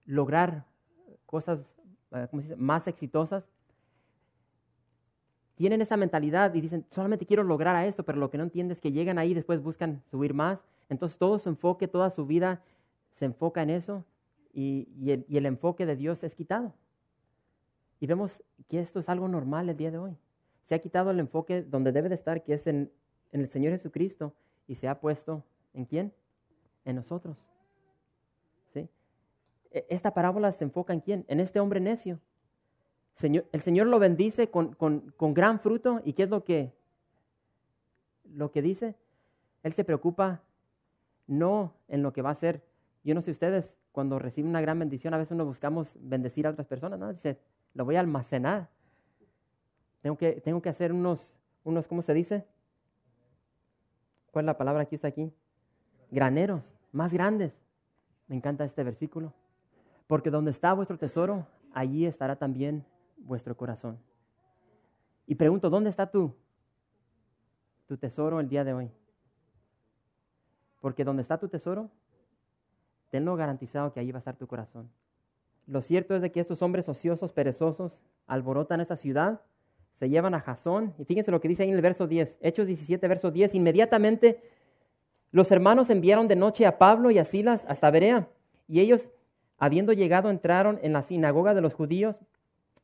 lograr 0.04 0.64
cosas 1.26 1.61
ah, 2.12 2.28
más 2.57 2.87
exitosas. 2.87 3.45
Tienen 5.54 5.82
esa 5.82 5.97
mentalidad 5.97 6.54
y 6.54 6.61
dicen, 6.61 6.87
solamente 6.90 7.26
quiero 7.26 7.42
lograr 7.42 7.76
a 7.76 7.87
esto, 7.87 8.04
pero 8.04 8.18
lo 8.18 8.30
que 8.30 8.38
no 8.38 8.44
entienden 8.44 8.73
es 8.73 8.80
que 8.80 8.92
llegan 8.92 9.18
ahí 9.18 9.32
y 9.32 9.35
después 9.35 9.62
buscan 9.62 10.02
subir 10.11 10.35
más. 10.35 10.61
Entonces 10.88 11.18
todo 11.18 11.38
su 11.38 11.49
enfoque, 11.49 11.88
toda 11.88 12.11
su 12.11 12.26
vida 12.26 12.62
se 13.14 13.26
enfoca 13.26 13.62
en 13.62 13.71
eso 13.71 14.04
y, 14.52 14.88
el, 15.28 15.47
enfoque 15.47 15.87
de 15.87 15.97
Dios 15.97 16.23
es 16.25 16.35
quitado. 16.35 16.75
Y 18.00 18.06
vemos 18.06 18.42
que 18.68 18.80
esto 18.80 18.99
es 18.99 19.09
algo 19.09 19.28
normal 19.28 19.68
el 19.68 19.76
día 19.76 19.90
de 19.90 19.99
hoy. 19.99 20.16
Se 20.64 20.75
ha 20.75 20.80
quitado 20.80 21.11
el 21.11 21.21
enfoque 21.21 21.62
donde 21.62 21.92
debe 21.92 22.09
de 22.09 22.14
estar, 22.14 22.42
que 22.42 22.54
es 22.54 22.66
en, 22.66 22.90
el 23.30 23.49
Señor 23.49 23.73
Jesucristo, 23.73 24.35
y 24.66 24.75
se 24.75 24.88
ha 24.88 25.00
puesto 25.00 25.44
en 25.75 25.85
quién? 25.85 26.12
En 26.85 26.97
nosotros. 26.97 27.38
¿Sí? 28.73 28.88
E, 29.71 29.87
esta 29.88 30.12
parábola 30.12 30.52
se 30.52 30.64
enfoca 30.64 30.92
en 30.92 31.00
quién? 31.00 31.25
En 31.28 31.40
este 31.40 31.61
hombre 31.61 31.80
necio. 31.80 32.18
Señor, 33.22 33.46
el 33.52 33.60
Señor 33.60 33.86
lo 33.86 34.00
bendice 34.00 34.50
con, 34.50 34.74
gran 35.16 35.60
fruto. 35.60 36.00
¿Y 36.04 36.14
qué 36.14 36.24
es 36.24 36.28
lo 36.28 36.42
que, 36.42 36.72
lo 38.24 38.50
que 38.50 38.62
dice? 38.62 38.96
Él 39.62 39.74
se 39.74 39.84
preocupa 39.84 40.42
no 41.28 41.72
en 41.86 42.02
lo 42.02 42.12
que 42.12 42.20
va 42.20 42.30
a 42.30 42.32
hacer. 42.32 42.64
Yo 43.04 43.14
no 43.14 43.22
sé 43.22 43.30
ustedes, 43.30 43.72
cuando 43.92 44.18
reciben 44.18 44.50
una 44.50 44.60
gran 44.60 44.80
bendición, 44.80 45.14
a 45.14 45.18
veces 45.18 45.30
uno 45.30 45.44
buscamos 45.44 45.92
bendecir 45.94 46.48
a 46.48 46.50
otras 46.50 46.66
personas, 46.66 46.98
¿no? 46.98 47.12
Dice, 47.12 47.38
lo 47.74 47.84
voy 47.84 47.94
a 47.94 48.00
almacenar. 48.00 48.68
Tengo 50.00 50.18
que, 50.18 50.42
que 50.42 50.68
hacer 50.68 50.92
unos, 50.92 51.32
unos, 51.62 51.86
¿cómo 51.86 52.02
se 52.02 52.14
dice? 52.14 52.44
¿Cuál 54.32 54.46
es 54.46 54.46
la 54.46 54.58
palabra 54.58 54.84
que 54.86 54.96
usa 54.96 55.10
aquí? 55.10 55.32
Graneros, 56.10 56.72
más 56.90 57.12
grandes. 57.12 57.52
Me 58.26 58.34
encanta 58.34 58.64
este 58.64 58.82
versículo. 58.82 59.32
Porque 60.08 60.30
donde 60.30 60.50
está 60.50 60.72
vuestro 60.72 60.98
tesoro, 60.98 61.46
allí 61.72 62.04
estará 62.04 62.34
también 62.34 62.84
vuestro 63.24 63.56
corazón. 63.56 63.98
Y 65.26 65.34
pregunto, 65.34 65.70
¿dónde 65.70 65.90
está 65.90 66.10
tú? 66.10 66.34
Tu 67.86 67.96
tesoro 67.96 68.40
el 68.40 68.48
día 68.48 68.64
de 68.64 68.74
hoy. 68.74 68.90
Porque 70.80 71.04
donde 71.04 71.22
está 71.22 71.38
tu 71.38 71.48
tesoro, 71.48 71.90
tenlo 73.10 73.36
garantizado 73.36 73.92
que 73.92 74.00
ahí 74.00 74.10
va 74.10 74.18
a 74.18 74.20
estar 74.20 74.36
tu 74.36 74.46
corazón. 74.46 74.90
Lo 75.66 75.82
cierto 75.82 76.16
es 76.16 76.22
de 76.22 76.32
que 76.32 76.40
estos 76.40 76.60
hombres 76.62 76.88
ociosos, 76.88 77.32
perezosos, 77.32 78.00
alborotan 78.26 78.80
esta 78.80 78.96
ciudad, 78.96 79.40
se 79.94 80.08
llevan 80.08 80.34
a 80.34 80.40
Jasón, 80.40 80.94
y 80.98 81.04
fíjense 81.04 81.30
lo 81.30 81.40
que 81.40 81.48
dice 81.48 81.62
ahí 81.62 81.68
en 81.68 81.76
el 81.76 81.82
verso 81.82 82.08
10, 82.08 82.38
Hechos 82.40 82.66
17, 82.66 83.06
verso 83.06 83.30
10, 83.30 83.54
inmediatamente 83.54 84.42
los 85.30 85.50
hermanos 85.52 85.90
enviaron 85.90 86.26
de 86.26 86.36
noche 86.36 86.66
a 86.66 86.78
Pablo 86.78 87.10
y 87.10 87.18
a 87.18 87.24
Silas 87.24 87.64
hasta 87.68 87.90
Berea, 87.90 88.28
y 88.66 88.80
ellos, 88.80 89.08
habiendo 89.58 89.92
llegado, 89.92 90.30
entraron 90.30 90.80
en 90.82 90.92
la 90.92 91.02
sinagoga 91.02 91.54
de 91.54 91.60
los 91.60 91.74
judíos, 91.74 92.20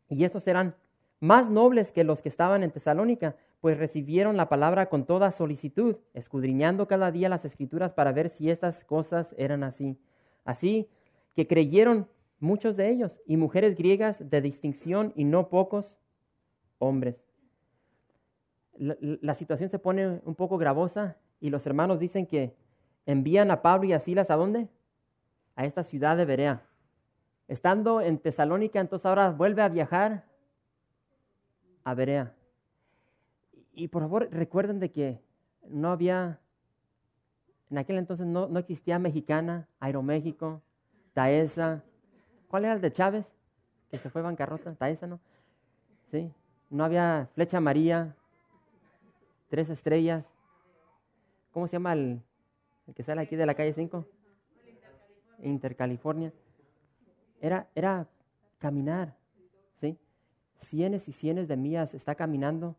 y 0.08 0.24
estos 0.24 0.46
eran 0.46 0.74
más 1.20 1.50
nobles 1.50 1.92
que 1.92 2.04
los 2.04 2.22
que 2.22 2.28
estaban 2.28 2.62
en 2.62 2.70
Tesalónica, 2.70 3.36
pues 3.60 3.76
recibieron 3.76 4.36
la 4.36 4.48
palabra 4.48 4.88
con 4.88 5.04
toda 5.04 5.32
solicitud, 5.32 5.96
escudriñando 6.14 6.86
cada 6.86 7.10
día 7.10 7.28
las 7.28 7.44
escrituras 7.44 7.92
para 7.92 8.12
ver 8.12 8.28
si 8.30 8.50
estas 8.50 8.84
cosas 8.84 9.34
eran 9.36 9.64
así. 9.64 9.98
Así 10.44 10.88
que 11.34 11.46
creyeron 11.46 12.08
muchos 12.40 12.76
de 12.76 12.88
ellos 12.88 13.20
y 13.26 13.36
mujeres 13.36 13.76
griegas 13.76 14.30
de 14.30 14.40
distinción 14.40 15.12
y 15.16 15.24
no 15.24 15.48
pocos 15.48 15.96
hombres. 16.78 17.16
La, 18.78 19.34
situación 19.34 19.70
se 19.70 19.80
pone 19.80 20.20
un 20.24 20.36
poco 20.36 20.56
gravosa 20.56 21.16
y 21.40 21.50
los 21.50 21.66
hermanos 21.66 21.98
dicen 21.98 22.26
que 22.26 22.54
envían 23.06 23.50
a 23.50 23.60
Pablo 23.60 23.88
y 23.88 23.92
a 23.92 23.98
Silas 23.98 24.30
a 24.30 24.36
dónde? 24.36 24.68
A 25.56 25.64
esta 25.64 25.82
ciudad 25.82 26.16
de 26.16 26.24
Berea. 26.24 26.62
Estando 27.48 28.00
en 28.00 28.18
Tesalónica, 28.18 28.80
entonces 28.80 29.06
ahora 29.06 29.30
vuelve 29.30 29.62
a 29.62 29.68
viajar 29.68 30.24
a 31.82 31.94
Berea. 31.94 32.34
Y 33.72 33.88
por 33.88 34.02
favor 34.02 34.28
recuerden 34.30 34.80
de 34.80 34.92
que 34.92 35.20
no 35.68 35.90
había 35.90 36.38
en 37.70 37.78
aquel 37.78 37.98
entonces 37.98 38.26
no, 38.26 38.46
existía 38.58 38.98
Mexicana, 38.98 39.68
Aeroméxico, 39.80 40.62
Taesa. 41.12 41.82
¿Cuál 42.48 42.64
era 42.64 42.74
el 42.74 42.80
de 42.80 42.92
Chávez? 42.92 43.26
Que 43.90 43.98
se 43.98 44.08
fue 44.10 44.22
bancarrota, 44.22 44.74
Taesa, 44.74 45.06
¿no? 45.06 45.20
Sí. 46.10 46.32
No 46.70 46.84
había 46.84 47.28
Flecha 47.34 47.60
María, 47.60 48.14
Tres 49.48 49.68
Estrellas. 49.68 50.24
¿Cómo 51.52 51.66
se 51.66 51.72
llama 51.72 51.92
el, 51.92 52.22
que 52.94 53.02
sale 53.02 53.20
aquí 53.20 53.36
de 53.36 53.46
la 53.46 53.54
calle 53.54 53.74
5? 53.74 54.04
Intercalifornia. 55.42 56.32
Era, 57.40 57.68
era 57.74 58.06
caminar, 58.58 59.14
¿sí? 59.80 59.96
Cienes 60.62 61.08
y 61.08 61.12
cienes 61.12 61.48
de 61.48 61.56
millas 61.56 61.94
está 61.94 62.14
caminando 62.14 62.76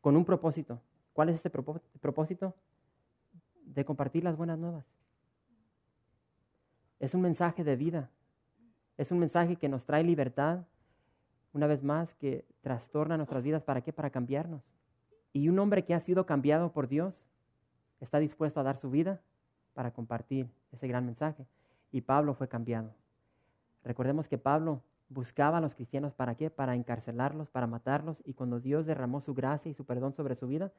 con 0.00 0.16
un 0.16 0.24
propósito. 0.24 0.80
¿Cuál 1.12 1.30
es 1.30 1.36
ese 1.36 1.50
propósito? 1.50 2.54
de 3.76 3.84
compartir 3.84 4.24
las 4.24 4.36
buenas 4.36 4.58
nuevas. 4.58 4.84
Es 6.98 7.14
un 7.14 7.20
mensaje 7.20 7.62
de 7.62 7.76
vida. 7.76 8.10
Es 8.96 9.10
un 9.10 9.18
mensaje 9.18 9.56
que 9.56 9.68
nos 9.68 9.84
trae 9.84 10.02
libertad, 10.02 10.64
una 11.52 11.66
vez 11.66 11.82
más, 11.82 12.14
que 12.14 12.46
trastorna 12.62 13.18
nuestras 13.18 13.44
vidas. 13.44 13.62
¿Para 13.62 13.82
qué? 13.82 13.92
Para 13.92 14.10
cambiarnos. 14.10 14.72
Y 15.34 15.50
un 15.50 15.58
hombre 15.58 15.84
que 15.84 15.92
ha 15.92 16.00
sido 16.00 16.24
cambiado 16.24 16.72
por 16.72 16.88
Dios 16.88 17.28
está 18.00 18.18
dispuesto 18.18 18.60
a 18.60 18.62
dar 18.62 18.78
su 18.78 18.90
vida 18.90 19.20
para 19.74 19.90
compartir 19.90 20.48
ese 20.72 20.88
gran 20.88 21.04
mensaje. 21.04 21.46
Y 21.92 22.00
Pablo 22.00 22.34
fue 22.34 22.48
cambiado. 22.48 22.94
Recordemos 23.86 24.28
que 24.28 24.36
Pablo 24.36 24.82
buscaba 25.08 25.58
a 25.58 25.60
los 25.60 25.76
cristianos 25.76 26.12
para 26.12 26.34
qué? 26.34 26.50
Para 26.50 26.74
encarcelarlos, 26.74 27.48
para 27.50 27.68
matarlos. 27.68 28.20
Y 28.26 28.34
cuando 28.34 28.58
Dios 28.58 28.84
derramó 28.84 29.20
su 29.20 29.32
gracia 29.32 29.70
y 29.70 29.74
su 29.74 29.84
perdón 29.84 30.12
sobre 30.12 30.34
su 30.34 30.48
vida, 30.48 30.72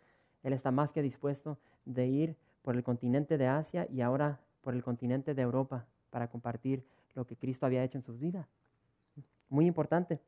Él 0.44 0.52
está 0.52 0.72
más 0.72 0.92
que 0.92 1.02
dispuesto 1.02 1.58
de 1.86 2.06
ir 2.06 2.36
por 2.64 2.76
el 2.76 2.84
continente 2.84 3.38
de 3.38 3.48
Asia 3.48 3.88
y 3.90 4.02
ahora 4.02 4.42
por 4.62 4.74
el 4.74 4.84
continente 4.84 5.34
de 5.34 5.42
Europa 5.42 5.86
para 6.10 6.28
compartir 6.28 6.84
lo 7.16 7.26
que 7.26 7.38
Cristo 7.38 7.66
había 7.66 7.82
hecho 7.82 7.98
en 7.98 8.04
sus 8.04 8.20
vidas. 8.20 8.46
muy 9.50 9.66
importante. 9.66 10.20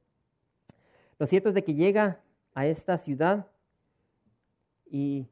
Lo 1.18 1.28
cierto 1.28 1.50
es 1.50 1.56
de 1.56 1.66
que 1.66 1.74
llega 1.74 2.22
a 2.56 2.66
esta 2.66 2.98
ciudad 2.98 3.46
y 4.90 5.28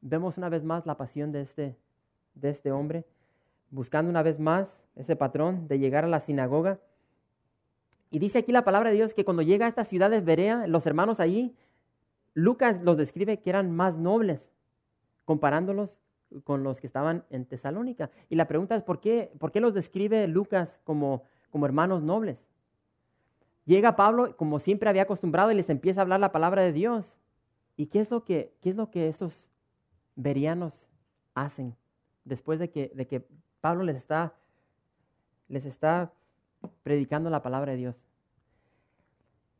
vemos 0.00 0.38
una 0.38 0.48
vez 0.48 0.62
más 0.62 0.86
la 0.86 0.96
pasión 0.96 1.32
de 1.32 1.40
este, 1.40 1.76
de 2.36 2.50
este 2.50 2.70
hombre, 2.70 3.04
buscando 3.72 4.08
una 4.08 4.22
vez 4.22 4.38
más 4.38 4.68
ese 4.96 5.16
patrón 5.16 5.68
de 5.68 5.78
llegar 5.78 6.04
a 6.04 6.08
la 6.08 6.20
sinagoga. 6.20 6.78
Y 8.10 8.18
dice 8.18 8.38
aquí 8.38 8.52
la 8.52 8.64
palabra 8.64 8.90
de 8.90 8.96
Dios 8.96 9.14
que 9.14 9.24
cuando 9.24 9.42
llega 9.42 9.66
a 9.66 9.68
esta 9.68 9.84
ciudad 9.84 10.10
de 10.10 10.20
Berea, 10.20 10.66
los 10.66 10.86
hermanos 10.86 11.20
allí, 11.20 11.54
Lucas 12.34 12.82
los 12.82 12.96
describe 12.96 13.40
que 13.40 13.50
eran 13.50 13.70
más 13.70 13.96
nobles, 13.96 14.40
comparándolos 15.24 15.98
con 16.42 16.64
los 16.64 16.80
que 16.80 16.86
estaban 16.86 17.24
en 17.30 17.44
Tesalónica. 17.44 18.10
Y 18.28 18.36
la 18.36 18.48
pregunta 18.48 18.74
es, 18.74 18.82
¿por 18.82 19.00
qué, 19.00 19.32
por 19.38 19.52
qué 19.52 19.60
los 19.60 19.74
describe 19.74 20.26
Lucas 20.26 20.80
como, 20.84 21.24
como 21.50 21.66
hermanos 21.66 22.02
nobles? 22.02 22.38
Llega 23.64 23.96
Pablo, 23.96 24.36
como 24.36 24.58
siempre 24.58 24.90
había 24.90 25.02
acostumbrado, 25.02 25.50
y 25.50 25.54
les 25.54 25.70
empieza 25.70 26.00
a 26.00 26.02
hablar 26.02 26.20
la 26.20 26.32
palabra 26.32 26.62
de 26.62 26.72
Dios. 26.72 27.14
¿Y 27.76 27.86
qué 27.86 28.00
es 28.00 28.10
lo 28.10 28.24
que, 28.24 28.54
qué 28.60 28.70
es 28.70 28.76
lo 28.76 28.90
que 28.90 29.08
estos 29.08 29.50
verianos 30.16 30.86
hacen 31.34 31.74
después 32.24 32.58
de 32.58 32.70
que, 32.70 32.92
de 32.94 33.06
que 33.06 33.26
Pablo 33.60 33.84
les 33.84 33.96
está, 33.96 34.34
les 35.48 35.64
está 35.64 36.12
predicando 36.82 37.30
la 37.30 37.42
palabra 37.42 37.72
de 37.72 37.78
Dios? 37.78 38.06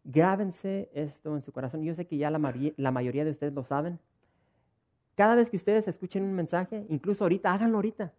Grábense 0.04 0.90
esto 0.92 1.34
en 1.34 1.42
su 1.42 1.52
corazón. 1.52 1.82
Yo 1.82 1.94
sé 1.94 2.06
que 2.06 2.18
ya 2.18 2.30
la, 2.30 2.38
mayoría 2.38 3.24
de 3.24 3.30
ustedes 3.30 3.54
lo 3.54 3.64
saben. 3.64 3.98
Cada 5.14 5.34
vez 5.34 5.48
que 5.48 5.56
ustedes 5.56 5.88
escuchen 5.88 6.24
un 6.24 6.34
mensaje, 6.34 6.84
incluso 6.90 7.24
ahorita, 7.24 7.52
háganlo 7.52 7.78
ahorita. 7.78 8.12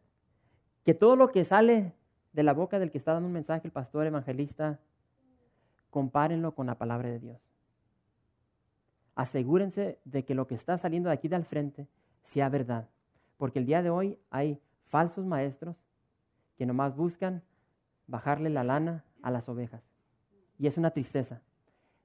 Que 0.84 0.94
todo 0.94 1.16
lo 1.16 1.32
que 1.32 1.46
sale 1.46 1.94
de 2.34 2.44
la 2.44 2.54
boca 2.54 2.80
del 2.80 2.92
que 2.92 2.98
está 2.98 3.14
dando 3.14 3.28
un 3.28 3.34
mensaje, 3.34 3.68
el 3.68 3.72
pastor, 3.72 4.08
evangelista, 4.08 4.80
compárenlo 5.92 6.56
con 6.56 6.68
la 6.68 6.76
palabra 6.76 7.10
de 7.10 7.20
Dios. 7.20 7.38
Asegúrense 9.14 10.00
de 10.04 10.26
que 10.26 10.36
lo 10.36 10.48
que 10.48 10.56
está 10.56 10.78
saliendo 10.78 11.10
de 11.10 11.16
aquí 11.16 11.28
del 11.28 11.46
frente 11.46 11.88
sea 12.24 12.50
verdad. 12.50 12.90
Porque 13.38 13.60
el 13.60 13.66
día 13.66 13.82
de 13.84 13.90
hoy 13.90 14.18
hay 14.30 14.60
falsos 14.86 15.26
maestros 15.26 15.76
que 16.58 16.66
nomás 16.66 16.96
buscan 16.96 17.44
bajarle 18.08 18.50
la 18.50 18.64
lana 18.64 19.04
a 19.22 19.32
las 19.32 19.48
ovejas. 19.50 19.84
Y 20.58 20.68
es 20.68 20.78
una 20.78 20.92
tristeza. 20.92 21.42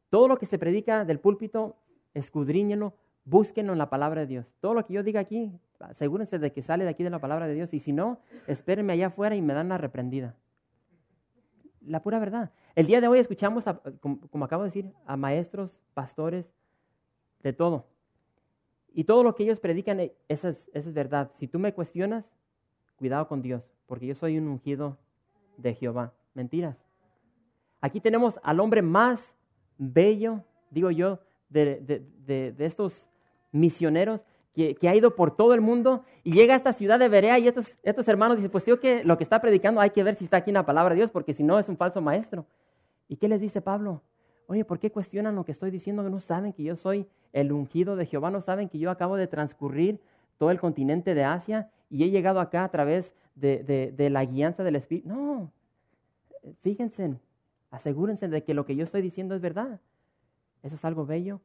Todo 0.08 0.28
lo 0.28 0.38
que 0.38 0.46
se 0.46 0.58
predica 0.58 1.04
del 1.04 1.20
púlpito, 1.20 1.76
escudriñenlo, 2.14 2.94
búsquenlo 3.24 3.72
en 3.72 3.78
la 3.78 3.90
palabra 3.90 4.22
de 4.22 4.26
Dios. 4.26 4.54
Todo 4.60 4.74
lo 4.74 4.84
que 4.84 4.94
yo 4.94 5.02
diga 5.02 5.20
aquí, 5.20 5.52
asegúrense 5.78 6.38
de 6.38 6.52
que 6.52 6.62
sale 6.62 6.84
de 6.84 6.90
aquí 6.90 7.04
de 7.04 7.10
la 7.10 7.20
palabra 7.20 7.46
de 7.46 7.54
Dios. 7.54 7.72
Y 7.74 7.80
si 7.80 7.92
no, 7.92 8.18
espérenme 8.46 8.92
allá 8.92 9.08
afuera 9.08 9.36
y 9.36 9.42
me 9.42 9.54
dan 9.54 9.68
la 9.68 9.78
reprendida 9.78 10.34
la 11.86 12.02
pura 12.02 12.18
verdad. 12.18 12.50
El 12.74 12.86
día 12.86 13.00
de 13.00 13.08
hoy 13.08 13.18
escuchamos, 13.18 13.64
como, 14.00 14.44
acabo 14.44 14.62
de 14.62 14.68
decir, 14.68 14.92
a 15.06 15.16
maestros, 15.16 15.78
pastores, 15.94 16.46
de 17.42 17.52
todo. 17.52 17.86
Y 18.92 19.04
todo 19.04 19.22
lo 19.22 19.34
que 19.34 19.44
ellos 19.44 19.60
predican, 19.60 20.00
eh, 20.00 20.14
esa 20.28 20.50
es, 20.50 20.70
es 20.74 20.92
verdad. 20.92 21.30
Si 21.34 21.48
tú 21.48 21.58
me 21.58 21.72
cuestionas, 21.72 22.24
cuidado 22.96 23.28
con 23.28 23.40
Dios, 23.40 23.62
porque 23.86 24.06
yo 24.06 24.14
soy 24.14 24.38
un 24.38 24.48
ungido 24.48 24.98
de 25.60 25.74
Jehová. 25.74 26.12
Mentiras. 26.34 26.76
Aquí 27.80 28.00
tenemos 28.00 28.38
al 28.42 28.60
hombre 28.60 28.82
más 28.82 29.34
bello, 29.78 30.44
digo 30.70 30.90
yo, 30.90 31.20
de, 31.48 31.80
de, 32.26 32.52
de 32.52 32.66
estos 32.66 33.10
misioneros 33.52 34.24
que, 34.54 34.88
ha 34.88 34.94
ido 34.94 35.14
por 35.14 35.36
todo 35.36 35.54
el 35.54 35.60
mundo 35.60 36.04
y 36.24 36.32
llega 36.32 36.54
a 36.54 36.56
esta 36.56 36.72
ciudad 36.72 36.98
de 36.98 37.08
Berea 37.08 37.38
y 37.38 37.48
estos, 37.48 37.76
estos 37.82 38.06
hermanos 38.08 38.36
dicen, 38.36 38.50
pues 38.50 38.64
tío, 38.64 38.80
que 38.80 39.04
lo 39.04 39.16
que 39.16 39.24
está 39.24 39.40
predicando 39.40 39.80
hay 39.80 39.90
que 39.90 40.02
ver 40.02 40.16
si 40.16 40.24
está 40.24 40.38
aquí 40.38 40.50
en 40.50 40.54
la 40.54 40.66
palabra 40.66 40.90
de 40.90 40.96
Dios, 40.96 41.10
porque 41.10 41.34
si 41.34 41.42
no 41.42 41.58
es 41.58 41.68
un 41.68 41.76
falso 41.76 42.00
maestro. 42.00 42.46
¿Y 43.08 43.16
qué 43.16 43.28
les 43.28 43.40
dice 43.40 43.60
Pablo? 43.60 44.02
Oye, 44.46 44.64
¿por 44.64 44.78
qué 44.78 44.90
cuestionan 44.90 45.36
lo 45.36 45.44
que 45.44 45.52
estoy 45.52 45.70
diciendo? 45.70 46.08
No 46.08 46.20
saben 46.20 46.52
que 46.52 46.64
yo 46.64 46.76
soy 46.76 47.06
el 47.32 47.52
ungido 47.52 47.96
de 47.96 48.06
Jehová, 48.06 48.30
no 48.30 48.40
saben 48.40 48.68
que 48.68 48.78
yo 48.78 48.90
acabo 48.90 49.16
de 49.16 49.28
transcurrir 49.28 50.00
todo 50.38 50.50
el 50.50 50.58
continente 50.58 51.14
de 51.14 51.24
Asia 51.24 51.70
y 51.90 52.04
he 52.04 52.10
llegado 52.10 52.40
acá 52.40 52.64
a 52.64 52.70
través 52.70 53.12
de, 53.34 53.92
de 53.94 54.10
la 54.10 54.24
guianza 54.24 54.62
del 54.62 54.76
Espíritu. 54.76 55.08
No, 55.08 55.50
fíjense, 56.62 57.16
asegúrense 57.70 58.28
de 58.28 58.42
que 58.44 58.54
lo 58.54 58.64
que 58.64 58.76
yo 58.76 58.84
estoy 58.84 59.02
diciendo 59.02 59.34
es 59.34 59.40
verdad. 59.40 59.80
Eso 60.62 60.76
es 60.76 60.84
algo 60.84 61.04
bello, 61.04 61.40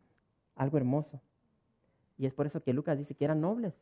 algo 0.56 0.78
hermoso. 0.78 1.20
Y 2.18 2.26
es 2.26 2.34
por 2.34 2.46
eso 2.46 2.62
que 2.62 2.74
Lucas 2.74 2.98
dice 2.98 3.16
que 3.16 3.26
eran 3.26 3.42
nobles. 3.42 3.74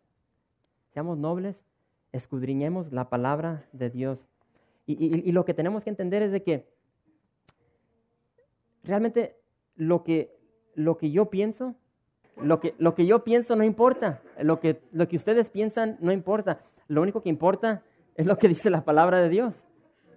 Seamos 0.94 1.18
nobles, 1.18 1.64
escudriñemos 2.12 2.92
la 2.92 3.10
palabra 3.10 3.66
de 3.74 3.90
Dios. 3.90 4.28
Y, 4.86 5.32
lo 5.32 5.46
que 5.46 5.54
tenemos 5.54 5.84
que 5.84 5.90
entender 5.90 6.22
es 6.24 6.32
de 6.32 6.44
que 6.44 6.68
realmente 8.84 9.38
lo 9.76 10.04
que, 10.04 10.38
lo 10.76 10.98
que 10.98 11.10
yo 11.10 11.30
pienso, 11.30 11.76
lo 12.42 12.60
que, 12.60 12.76
lo 12.78 12.96
que 12.96 13.06
yo 13.06 13.24
pienso 13.24 13.56
no 13.56 13.64
importa. 13.64 14.22
Lo 14.40 14.60
que, 14.60 14.82
lo 14.92 15.08
que 15.08 15.18
ustedes 15.18 15.50
piensan 15.50 15.98
no 16.00 16.12
importa. 16.12 16.62
Lo 16.88 17.02
único 17.02 17.22
que 17.22 17.30
importa 17.30 17.84
es 18.16 18.26
lo 18.26 18.38
que 18.38 18.48
dice 18.48 18.70
la 18.70 18.84
palabra 18.84 19.22
de 19.22 19.30
Dios. 19.30 19.64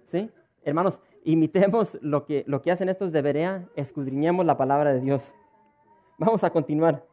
¿Sí? 0.07 0.29
Hermanos, 0.63 0.99
imitemos 1.23 1.97
lo 2.01 2.25
que, 2.25 2.43
lo 2.47 2.61
que 2.61 2.71
hacen 2.71 2.89
estos 2.89 3.11
de 3.11 3.21
Berea, 3.21 3.67
escudriñemos 3.75 4.45
la 4.45 4.57
palabra 4.57 4.93
de 4.93 5.01
Dios. 5.01 5.23
Vamos 6.17 6.43
a 6.43 6.49
continuar. 6.49 7.05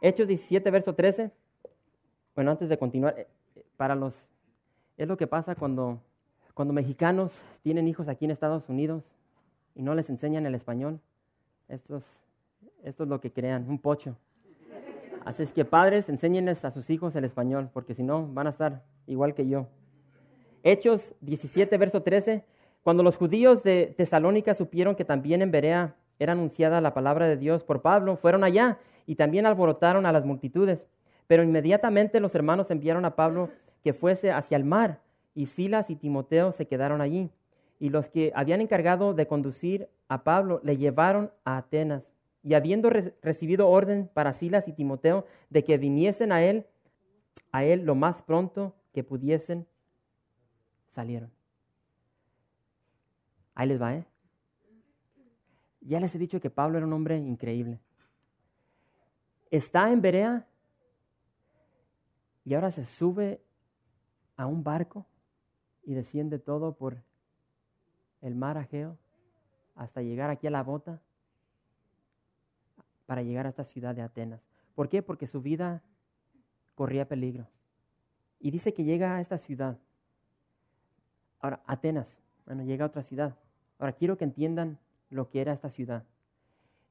Hechos 0.00 0.26
17, 0.28 0.70
verso 0.70 0.94
13. 0.94 1.30
Bueno, 2.34 2.50
antes 2.50 2.68
de 2.68 2.78
continuar, 2.78 3.18
eh, 3.18 3.28
eh, 3.56 3.64
para 3.76 3.94
los, 3.94 4.14
es 4.96 5.08
lo 5.08 5.16
que 5.16 5.26
pasa 5.26 5.54
cuando, 5.54 6.00
cuando 6.54 6.74
mexicanos 6.74 7.32
tienen 7.62 7.88
hijos 7.88 8.08
aquí 8.08 8.24
en 8.24 8.30
Estados 8.30 8.68
Unidos 8.68 9.10
y 9.74 9.82
no 9.82 9.94
les 9.94 10.10
enseñan 10.10 10.46
el 10.46 10.54
español. 10.54 11.00
Esto 11.68 12.02
es, 12.82 12.98
lo 12.98 13.20
que 13.20 13.32
crean, 13.32 13.68
un 13.68 13.78
pocho. 13.78 14.16
Así 15.30 15.44
es 15.44 15.52
que 15.52 15.64
padres, 15.64 16.08
enséñenles 16.08 16.64
a 16.64 16.72
sus 16.72 16.90
hijos 16.90 17.14
el 17.14 17.24
español, 17.24 17.70
porque 17.72 17.94
si 17.94 18.02
no, 18.02 18.26
van 18.26 18.48
a 18.48 18.50
estar 18.50 18.82
igual 19.06 19.32
que 19.32 19.46
yo. 19.46 19.68
Hechos 20.64 21.14
17, 21.20 21.78
verso 21.78 22.02
13. 22.02 22.44
Cuando 22.82 23.04
los 23.04 23.16
judíos 23.16 23.62
de 23.62 23.94
Tesalónica 23.96 24.54
supieron 24.54 24.96
que 24.96 25.04
también 25.04 25.40
en 25.40 25.52
Berea 25.52 25.94
era 26.18 26.32
anunciada 26.32 26.80
la 26.80 26.94
palabra 26.94 27.28
de 27.28 27.36
Dios 27.36 27.62
por 27.62 27.80
Pablo, 27.80 28.16
fueron 28.16 28.42
allá 28.42 28.78
y 29.06 29.14
también 29.14 29.46
alborotaron 29.46 30.04
a 30.04 30.10
las 30.10 30.24
multitudes. 30.24 30.84
Pero 31.28 31.44
inmediatamente 31.44 32.18
los 32.18 32.34
hermanos 32.34 32.72
enviaron 32.72 33.04
a 33.04 33.14
Pablo 33.14 33.50
que 33.84 33.92
fuese 33.92 34.32
hacia 34.32 34.56
el 34.56 34.64
mar, 34.64 34.98
y 35.32 35.46
Silas 35.46 35.90
y 35.90 35.94
Timoteo 35.94 36.50
se 36.50 36.66
quedaron 36.66 37.00
allí. 37.00 37.30
Y 37.78 37.90
los 37.90 38.08
que 38.08 38.32
habían 38.34 38.62
encargado 38.62 39.14
de 39.14 39.28
conducir 39.28 39.88
a 40.08 40.24
Pablo 40.24 40.60
le 40.64 40.76
llevaron 40.76 41.30
a 41.44 41.56
Atenas. 41.56 42.09
Y 42.42 42.54
habiendo 42.54 42.90
recibido 42.90 43.68
orden 43.68 44.08
para 44.12 44.32
Silas 44.32 44.66
y 44.66 44.72
Timoteo 44.72 45.26
de 45.50 45.64
que 45.64 45.78
viniesen 45.78 46.32
a 46.32 46.42
él, 46.42 46.66
a 47.52 47.64
él 47.64 47.84
lo 47.84 47.94
más 47.94 48.22
pronto 48.22 48.74
que 48.92 49.04
pudiesen, 49.04 49.66
salieron. 50.88 51.30
Ahí 53.54 53.68
les 53.68 53.80
va, 53.80 53.94
¿eh? 53.94 54.06
Ya 55.82 56.00
les 56.00 56.14
he 56.14 56.18
dicho 56.18 56.40
que 56.40 56.50
Pablo 56.50 56.78
era 56.78 56.86
un 56.86 56.92
hombre 56.92 57.18
increíble. 57.18 57.78
Está 59.50 59.90
en 59.90 60.00
Berea 60.00 60.46
y 62.44 62.54
ahora 62.54 62.70
se 62.70 62.84
sube 62.84 63.42
a 64.36 64.46
un 64.46 64.62
barco 64.62 65.06
y 65.82 65.94
desciende 65.94 66.38
todo 66.38 66.74
por 66.74 67.02
el 68.20 68.34
mar 68.34 68.58
Ageo 68.58 68.96
hasta 69.74 70.02
llegar 70.02 70.30
aquí 70.30 70.46
a 70.46 70.50
la 70.50 70.62
bota 70.62 71.00
para 73.10 73.24
llegar 73.24 73.44
a 73.44 73.48
esta 73.48 73.64
ciudad 73.64 73.92
de 73.92 74.02
Atenas. 74.02 74.40
¿Por 74.76 74.88
qué? 74.88 75.02
Porque 75.02 75.26
su 75.26 75.42
vida 75.42 75.82
corría 76.76 77.08
peligro. 77.08 77.48
Y 78.38 78.52
dice 78.52 78.72
que 78.72 78.84
llega 78.84 79.16
a 79.16 79.20
esta 79.20 79.36
ciudad. 79.36 79.78
Ahora, 81.40 81.60
Atenas. 81.66 82.16
Bueno, 82.46 82.62
llega 82.62 82.84
a 82.84 82.86
otra 82.86 83.02
ciudad. 83.02 83.34
Ahora, 83.80 83.94
quiero 83.94 84.16
que 84.16 84.22
entiendan 84.22 84.78
lo 85.08 85.28
que 85.28 85.40
era 85.40 85.52
esta 85.52 85.70
ciudad. 85.70 86.04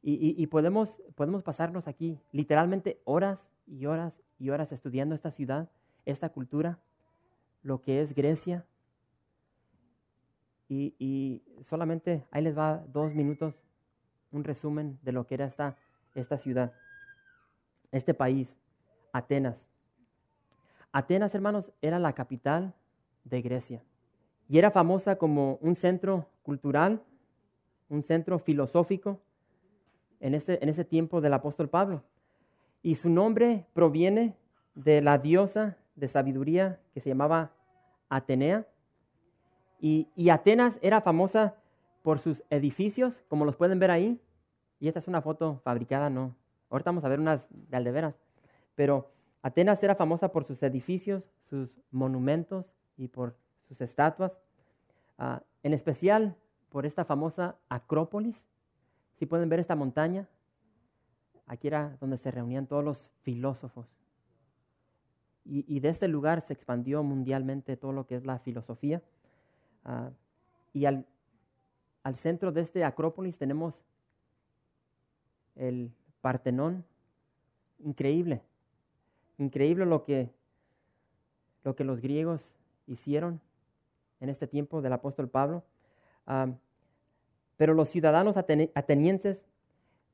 Y, 0.01 0.45
podemos, 0.47 1.01
podemos 1.15 1.41
pasarnos 1.41 1.87
aquí 1.87 2.19
literalmente 2.33 2.99
horas 3.05 3.39
y 3.65 3.85
horas 3.85 4.21
y 4.39 4.49
horas 4.49 4.73
estudiando 4.73 5.15
esta 5.15 5.31
ciudad, 5.31 5.69
esta 6.03 6.27
cultura, 6.27 6.79
lo 7.63 7.81
que 7.81 8.01
es 8.01 8.13
Grecia. 8.13 8.65
Y, 10.67 10.95
y, 10.99 11.43
solamente 11.63 12.25
ahí 12.29 12.43
les 12.43 12.57
va 12.57 12.83
dos 12.91 13.15
minutos, 13.15 13.55
un 14.33 14.43
resumen 14.43 14.99
de 15.01 15.13
lo 15.13 15.25
que 15.25 15.35
era 15.35 15.45
esta, 15.45 15.77
esta 16.15 16.37
ciudad, 16.37 16.73
este 17.91 18.13
país, 18.13 18.55
Atenas. 19.13 19.57
Atenas, 20.91 21.35
hermanos, 21.35 21.71
era 21.81 21.99
la 21.99 22.13
capital 22.13 22.73
de 23.23 23.41
Grecia 23.41 23.83
y 24.47 24.57
era 24.57 24.71
famosa 24.71 25.17
como 25.17 25.59
un 25.61 25.75
centro 25.75 26.27
cultural 26.43 27.03
un 27.89 28.03
centro 28.03 28.39
filosófico 28.39 29.19
en 30.19 30.35
ese, 30.35 30.59
en 30.61 30.69
ese 30.69 30.85
tiempo 30.85 31.21
del 31.21 31.33
apóstol 31.33 31.69
Pablo. 31.69 32.03
Y 32.81 32.95
su 32.95 33.09
nombre 33.09 33.65
proviene 33.73 34.35
de 34.75 35.01
la 35.01 35.17
diosa 35.17 35.77
de 35.95 36.07
sabiduría 36.07 36.79
que 36.93 37.01
se 37.01 37.09
llamaba 37.09 37.51
Atenea. 38.07 38.65
Y, 39.81 40.07
Atenas 40.29 40.77
era 40.81 41.01
famosa 41.01 41.55
por 42.03 42.19
sus 42.19 42.43
edificios, 42.49 43.21
como 43.27 43.45
los 43.45 43.55
pueden 43.55 43.79
ver 43.79 43.91
ahí. 43.91 44.19
Y 44.79 44.87
esta 44.87 44.99
es 44.99 45.07
una 45.07 45.21
foto 45.21 45.59
fabricada, 45.63 46.09
no. 46.09 46.35
Ahorita 46.69 46.89
vamos 46.89 47.03
a 47.03 47.09
ver 47.09 47.19
unas 47.19 47.45
de 47.49 47.77
aldeveras. 47.77 48.15
Pero 48.75 49.11
Atenas 49.41 49.81
era 49.83 49.95
famosa 49.95 50.31
por 50.31 50.45
sus 50.45 50.61
edificios, 50.63 51.29
sus 51.49 51.69
monumentos 51.91 52.73
y 52.97 53.07
por 53.07 53.35
sus 53.67 53.81
estatuas. 53.81 54.37
Ah, 55.17 55.41
en 55.63 55.73
especial 55.73 56.35
por 56.69 56.85
esta 56.85 57.05
famosa 57.05 57.55
Acrópolis. 57.67 58.41
Si 59.15 59.25
pueden 59.25 59.49
ver 59.49 59.59
esta 59.59 59.75
montaña, 59.75 60.27
aquí 61.45 61.67
era 61.67 61.97
donde 61.99 62.17
se 62.17 62.31
reunían 62.31 62.67
todos 62.67 62.83
los 62.83 63.09
filósofos. 63.21 63.87
Y, 65.51 65.79
de 65.79 65.89
este 65.89 66.07
lugar 66.07 66.41
se 66.41 66.53
expandió 66.53 67.01
mundialmente 67.01 67.75
todo 67.75 67.91
lo 67.91 68.05
que 68.05 68.15
es 68.15 68.23
la 68.23 68.37
filosofía. 68.37 69.01
Ah, 69.83 70.11
y 70.73 70.85
al, 70.85 71.07
al 72.03 72.17
centro 72.17 72.51
de 72.51 72.61
este 72.61 72.83
Acrópolis 72.83 73.39
tenemos 73.39 73.81
el 75.59 75.91
Partenón. 76.21 76.83
Increíble. 77.79 78.41
Increíble 79.37 79.85
lo 79.85 80.03
que, 80.03 80.29
lo 81.63 81.75
que 81.75 81.83
los 81.83 82.01
griegos 82.01 82.51
hicieron 82.87 83.39
en 84.19 84.29
este 84.29 84.47
tiempo 84.47 84.81
del 84.81 84.93
apóstol 84.93 85.29
Pablo. 85.29 85.63
Pero 87.57 87.73
los 87.73 87.89
ciudadanos 87.89 88.37
atenienses 88.37 89.41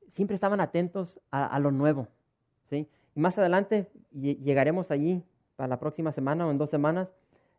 siempre 0.10 0.36
estaban 0.36 0.60
atentos 0.60 1.19
a, 1.31 1.58
lo 1.60 1.71
nuevo. 1.71 2.08
¿sí? 2.69 2.88
Y 3.15 3.19
más 3.19 3.38
adelante 3.38 3.88
llegaremos 4.12 4.91
allí 4.91 5.23
para 5.55 5.67
la 5.67 5.79
próxima 5.79 6.12
semana 6.12 6.47
o 6.47 6.51
en 6.51 6.58
dos 6.58 6.69
semanas. 6.69 7.10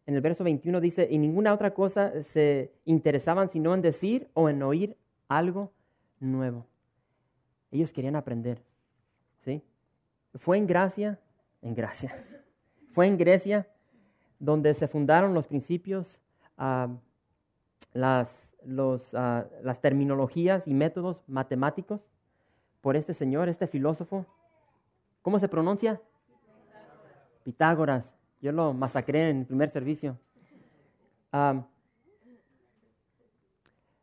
En 0.07 0.15
el 0.15 0.21
verso 0.21 0.45
21 0.45 0.81
dice, 0.81 1.09
y 1.11 1.19
ninguna 1.19 1.53
otra 1.53 1.75
cosa 1.75 2.13
se 2.33 2.73
interesaban 2.85 3.49
sino 3.49 3.75
en 3.75 3.83
decir 3.83 4.29
o 4.35 4.49
en 4.49 4.63
oír 4.63 4.97
algo 5.29 5.73
nuevo. 6.21 6.65
Ellos 7.71 7.93
querían 7.93 8.17
aprender. 8.17 8.63
¿sí? 9.45 9.63
Fue 10.35 10.59
en 10.59 10.67
Gracia, 10.67 11.19
en 11.63 11.75
Gracia, 11.75 12.15
fue 12.93 13.07
en 13.07 13.17
Grecia 13.17 13.67
donde 14.39 14.75
se 14.75 14.87
fundaron 14.89 15.35
los 15.35 15.47
principios, 15.47 16.21
ah, 16.59 16.89
las 17.93 18.47
los, 18.67 19.15
ah, 19.15 19.47
las 19.63 19.81
terminologías 19.81 20.67
y 20.67 20.75
métodos 20.75 21.23
matemáticos 21.29 22.01
por 22.81 22.97
este 22.97 23.15
señor, 23.15 23.49
este 23.49 23.67
filósofo. 23.67 24.27
¿Cómo 25.23 25.39
se 25.39 25.49
pronuncia? 25.49 26.01
Pitágoras. 27.45 28.13
Yo 28.41 28.53
lo 28.53 28.73
masacré 28.73 29.31
en 29.31 29.39
el 29.39 29.47
primer 29.47 29.71
servicio. 29.71 30.19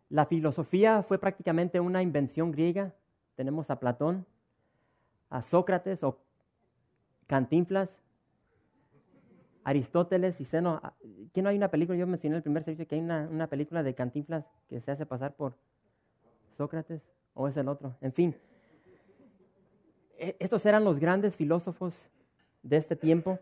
la 0.09 0.25
filosofía 0.27 1.01
fue 1.01 1.17
prácticamente 1.17 1.79
una 1.79 2.01
invención 2.01 2.51
griega. 2.51 2.93
Tenemos 3.35 3.69
a 3.69 3.79
Platón, 3.79 4.25
a 5.29 5.41
Sócrates 5.41 6.03
o 6.03 6.19
Cantinflas, 7.27 7.89
Aristóteles 9.63 10.39
y 10.41 10.45
Seno. 10.45 10.79
Ah, 10.83 10.93
¿Qué 11.33 11.41
no 11.41 11.49
hay 11.49 11.57
una 11.57 11.69
película? 11.69 11.97
Yo 11.97 12.05
mencioné 12.05 12.35
en 12.35 12.37
el 12.37 12.43
primer 12.43 12.63
servicio 12.63 12.87
que 12.87 12.95
hay 12.95 13.01
una, 13.01 13.47
película 13.47 13.81
de 13.81 13.95
Cantinflas 13.95 14.45
que 14.69 14.79
se 14.81 14.91
hace 14.91 15.05
pasar 15.05 15.35
por 15.35 15.55
Sócrates 16.57 17.01
o 17.33 17.47
es 17.47 17.57
el 17.57 17.67
otro. 17.67 17.95
En 18.01 18.13
fin, 18.13 18.35
e, 20.17 20.35
estos 20.39 20.65
eran 20.65 20.83
los 20.83 20.99
grandes 20.99 21.35
filósofos 21.35 21.95
de 22.61 22.77
este 22.77 22.95
tiempo. 22.95 23.39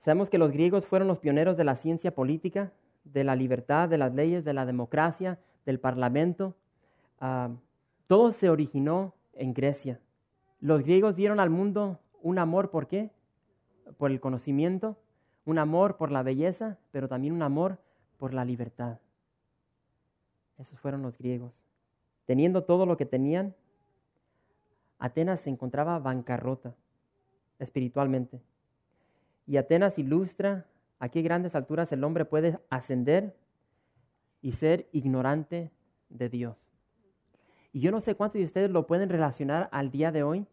Sabemos 0.00 0.28
que 0.28 0.38
los 0.38 0.52
griegos 0.52 0.86
fueron 0.86 1.08
los 1.08 1.18
pioneros 1.18 1.56
de 1.56 1.64
la 1.64 1.76
ciencia 1.76 2.14
política, 2.14 2.72
de 3.04 3.24
la 3.24 3.34
libertad, 3.34 3.88
de 3.88 3.98
las 3.98 4.14
leyes, 4.14 4.44
de 4.44 4.52
la 4.52 4.66
democracia, 4.66 5.38
del 5.64 5.80
parlamento. 5.80 6.54
Ah, 7.20 7.50
todo 8.06 8.32
se 8.32 8.50
originó 8.50 9.14
en 9.32 9.54
Grecia. 9.54 10.00
Los 10.60 10.82
griegos 10.82 11.16
dieron 11.16 11.40
al 11.40 11.50
mundo 11.50 12.00
un 12.22 12.38
amor, 12.38 12.70
¿por 12.70 12.86
qué? 12.86 13.10
por 13.98 14.10
el 14.10 14.20
conocimiento, 14.20 14.96
un 15.44 15.58
amor 15.58 15.96
por 15.96 16.10
la 16.10 16.22
belleza, 16.22 16.78
pero 16.90 17.08
también 17.08 17.34
un 17.34 17.42
amor 17.42 17.78
por 18.18 18.34
la 18.34 18.44
libertad. 18.44 18.98
Esos 20.58 20.78
fueron 20.78 21.02
los 21.02 21.18
griegos. 21.18 21.64
Teniendo 22.26 22.64
todo 22.64 22.86
lo 22.86 22.96
que 22.96 23.06
tenían, 23.06 23.54
Atenas 24.98 25.40
se 25.40 25.50
encontraba 25.50 25.98
bancarrota 25.98 26.74
espiritualmente. 27.58 28.40
Y 29.46 29.58
Atenas 29.58 29.98
ilustra 29.98 30.66
a 30.98 31.08
qué 31.10 31.20
grandes 31.22 31.54
alturas 31.54 31.92
el 31.92 32.04
hombre 32.04 32.24
puede 32.24 32.58
ascender 32.70 33.36
y 34.40 34.52
ser 34.52 34.88
ignorante 34.92 35.70
de 36.08 36.28
Dios. 36.28 36.63
Y 37.74 37.80
yo 37.80 37.90
no 37.90 38.00
sé 38.00 38.14
cuántos 38.14 38.38
de 38.38 38.44
ustedes 38.44 38.70
lo 38.70 38.86
pueden 38.86 39.08
relacionar 39.08 39.68
al 39.72 39.90
día 39.90 40.12
de 40.12 40.22
hoy 40.22 40.46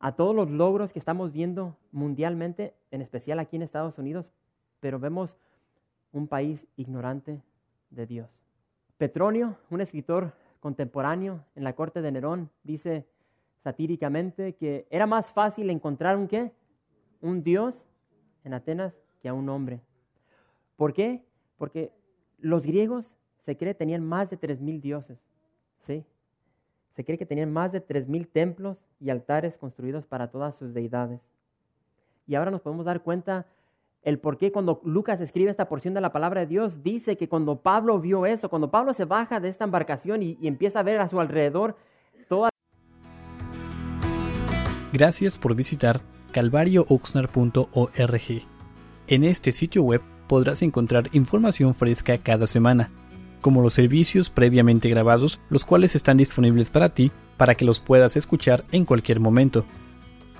a 0.00 0.16
todos 0.16 0.34
los 0.34 0.50
logros 0.50 0.92
que 0.92 0.98
estamos 0.98 1.32
viendo 1.32 1.78
mundialmente, 1.92 2.74
en 2.90 3.02
especial 3.02 3.38
aquí 3.38 3.54
en 3.54 3.62
Estados 3.62 3.98
Unidos, 3.98 4.32
pero 4.80 4.98
vemos 4.98 5.38
un 6.10 6.26
país 6.26 6.66
ignorante 6.74 7.40
de 7.90 8.06
Dios. 8.06 8.44
Petronio, 8.98 9.56
un 9.70 9.80
escritor 9.80 10.32
contemporáneo 10.58 11.44
en 11.54 11.62
la 11.62 11.76
corte 11.76 12.02
de 12.02 12.10
Nerón, 12.10 12.50
dice 12.64 13.06
satíricamente 13.62 14.56
que 14.56 14.88
era 14.90 15.06
más 15.06 15.30
fácil 15.30 15.70
encontrar 15.70 16.16
un 16.16 16.26
qué? 16.26 16.50
Un 17.20 17.44
Dios 17.44 17.76
en 18.42 18.54
Atenas 18.54 18.92
que 19.22 19.28
a 19.28 19.34
un 19.34 19.48
hombre. 19.48 19.80
¿Por 20.74 20.94
qué? 20.94 21.24
Porque 21.58 21.92
los 22.38 22.66
griegos 22.66 23.12
se 23.46 23.56
cree 23.56 23.74
tenían 23.74 24.04
más 24.04 24.30
de 24.30 24.36
tres 24.36 24.60
mil 24.60 24.80
dioses. 24.80 25.20
¿sí? 25.86 26.04
Se 26.94 27.04
cree 27.04 27.18
que 27.18 27.26
tenían 27.26 27.52
más 27.52 27.72
de 27.72 27.84
3.000 27.84 28.28
templos 28.30 28.78
y 29.00 29.10
altares 29.10 29.58
construidos 29.58 30.06
para 30.06 30.28
todas 30.28 30.54
sus 30.54 30.72
deidades. 30.72 31.20
Y 32.26 32.36
ahora 32.36 32.50
nos 32.50 32.62
podemos 32.62 32.86
dar 32.86 33.02
cuenta 33.02 33.44
el 34.02 34.18
por 34.18 34.38
qué 34.38 34.50
cuando 34.52 34.80
Lucas 34.84 35.20
escribe 35.20 35.50
esta 35.50 35.68
porción 35.68 35.92
de 35.94 36.00
la 36.00 36.12
palabra 36.12 36.42
de 36.42 36.46
Dios, 36.46 36.82
dice 36.82 37.16
que 37.16 37.28
cuando 37.28 37.56
Pablo 37.56 37.98
vio 38.00 38.26
eso, 38.26 38.48
cuando 38.48 38.70
Pablo 38.70 38.94
se 38.94 39.06
baja 39.06 39.40
de 39.40 39.48
esta 39.48 39.64
embarcación 39.64 40.22
y, 40.22 40.38
empieza 40.42 40.78
a 40.80 40.82
ver 40.82 41.00
a 41.00 41.08
su 41.08 41.20
alrededor 41.20 41.76
toda... 42.28 42.50
Gracias 44.92 45.38
por 45.38 45.54
visitar 45.54 46.00
calvariooxnar.org. 46.32 48.42
En 49.06 49.24
este 49.24 49.52
sitio 49.52 49.82
web 49.82 50.00
podrás 50.28 50.62
encontrar 50.62 51.08
información 51.12 51.74
fresca 51.74 52.16
cada 52.18 52.46
semana 52.46 52.90
como 53.44 53.60
los 53.60 53.74
servicios 53.74 54.30
previamente 54.30 54.88
grabados, 54.88 55.38
los 55.50 55.66
cuales 55.66 55.94
están 55.94 56.16
disponibles 56.16 56.70
para 56.70 56.94
ti 56.94 57.10
para 57.36 57.54
que 57.54 57.66
los 57.66 57.78
puedas 57.78 58.16
escuchar 58.16 58.64
en 58.72 58.86
cualquier 58.86 59.20
momento. 59.20 59.66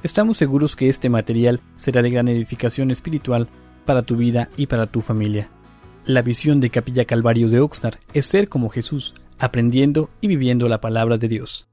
Estamos 0.02 0.38
seguros 0.38 0.74
que 0.74 0.88
este 0.88 1.10
material 1.10 1.60
será 1.76 2.00
de 2.00 2.08
gran 2.08 2.28
edificación 2.28 2.90
espiritual 2.90 3.46
para 3.84 4.04
tu 4.04 4.16
vida 4.16 4.48
y 4.56 4.68
para 4.68 4.86
tu 4.86 5.02
familia. 5.02 5.50
La 6.06 6.22
visión 6.22 6.60
de 6.60 6.70
Capilla 6.70 7.04
Calvario 7.04 7.50
de 7.50 7.60
Oxnard 7.60 7.98
es 8.14 8.24
ser 8.24 8.48
como 8.48 8.70
Jesús, 8.70 9.12
aprendiendo 9.38 10.08
y 10.22 10.28
viviendo 10.28 10.66
la 10.70 10.80
palabra 10.80 11.18
de 11.18 11.28
Dios. 11.28 11.68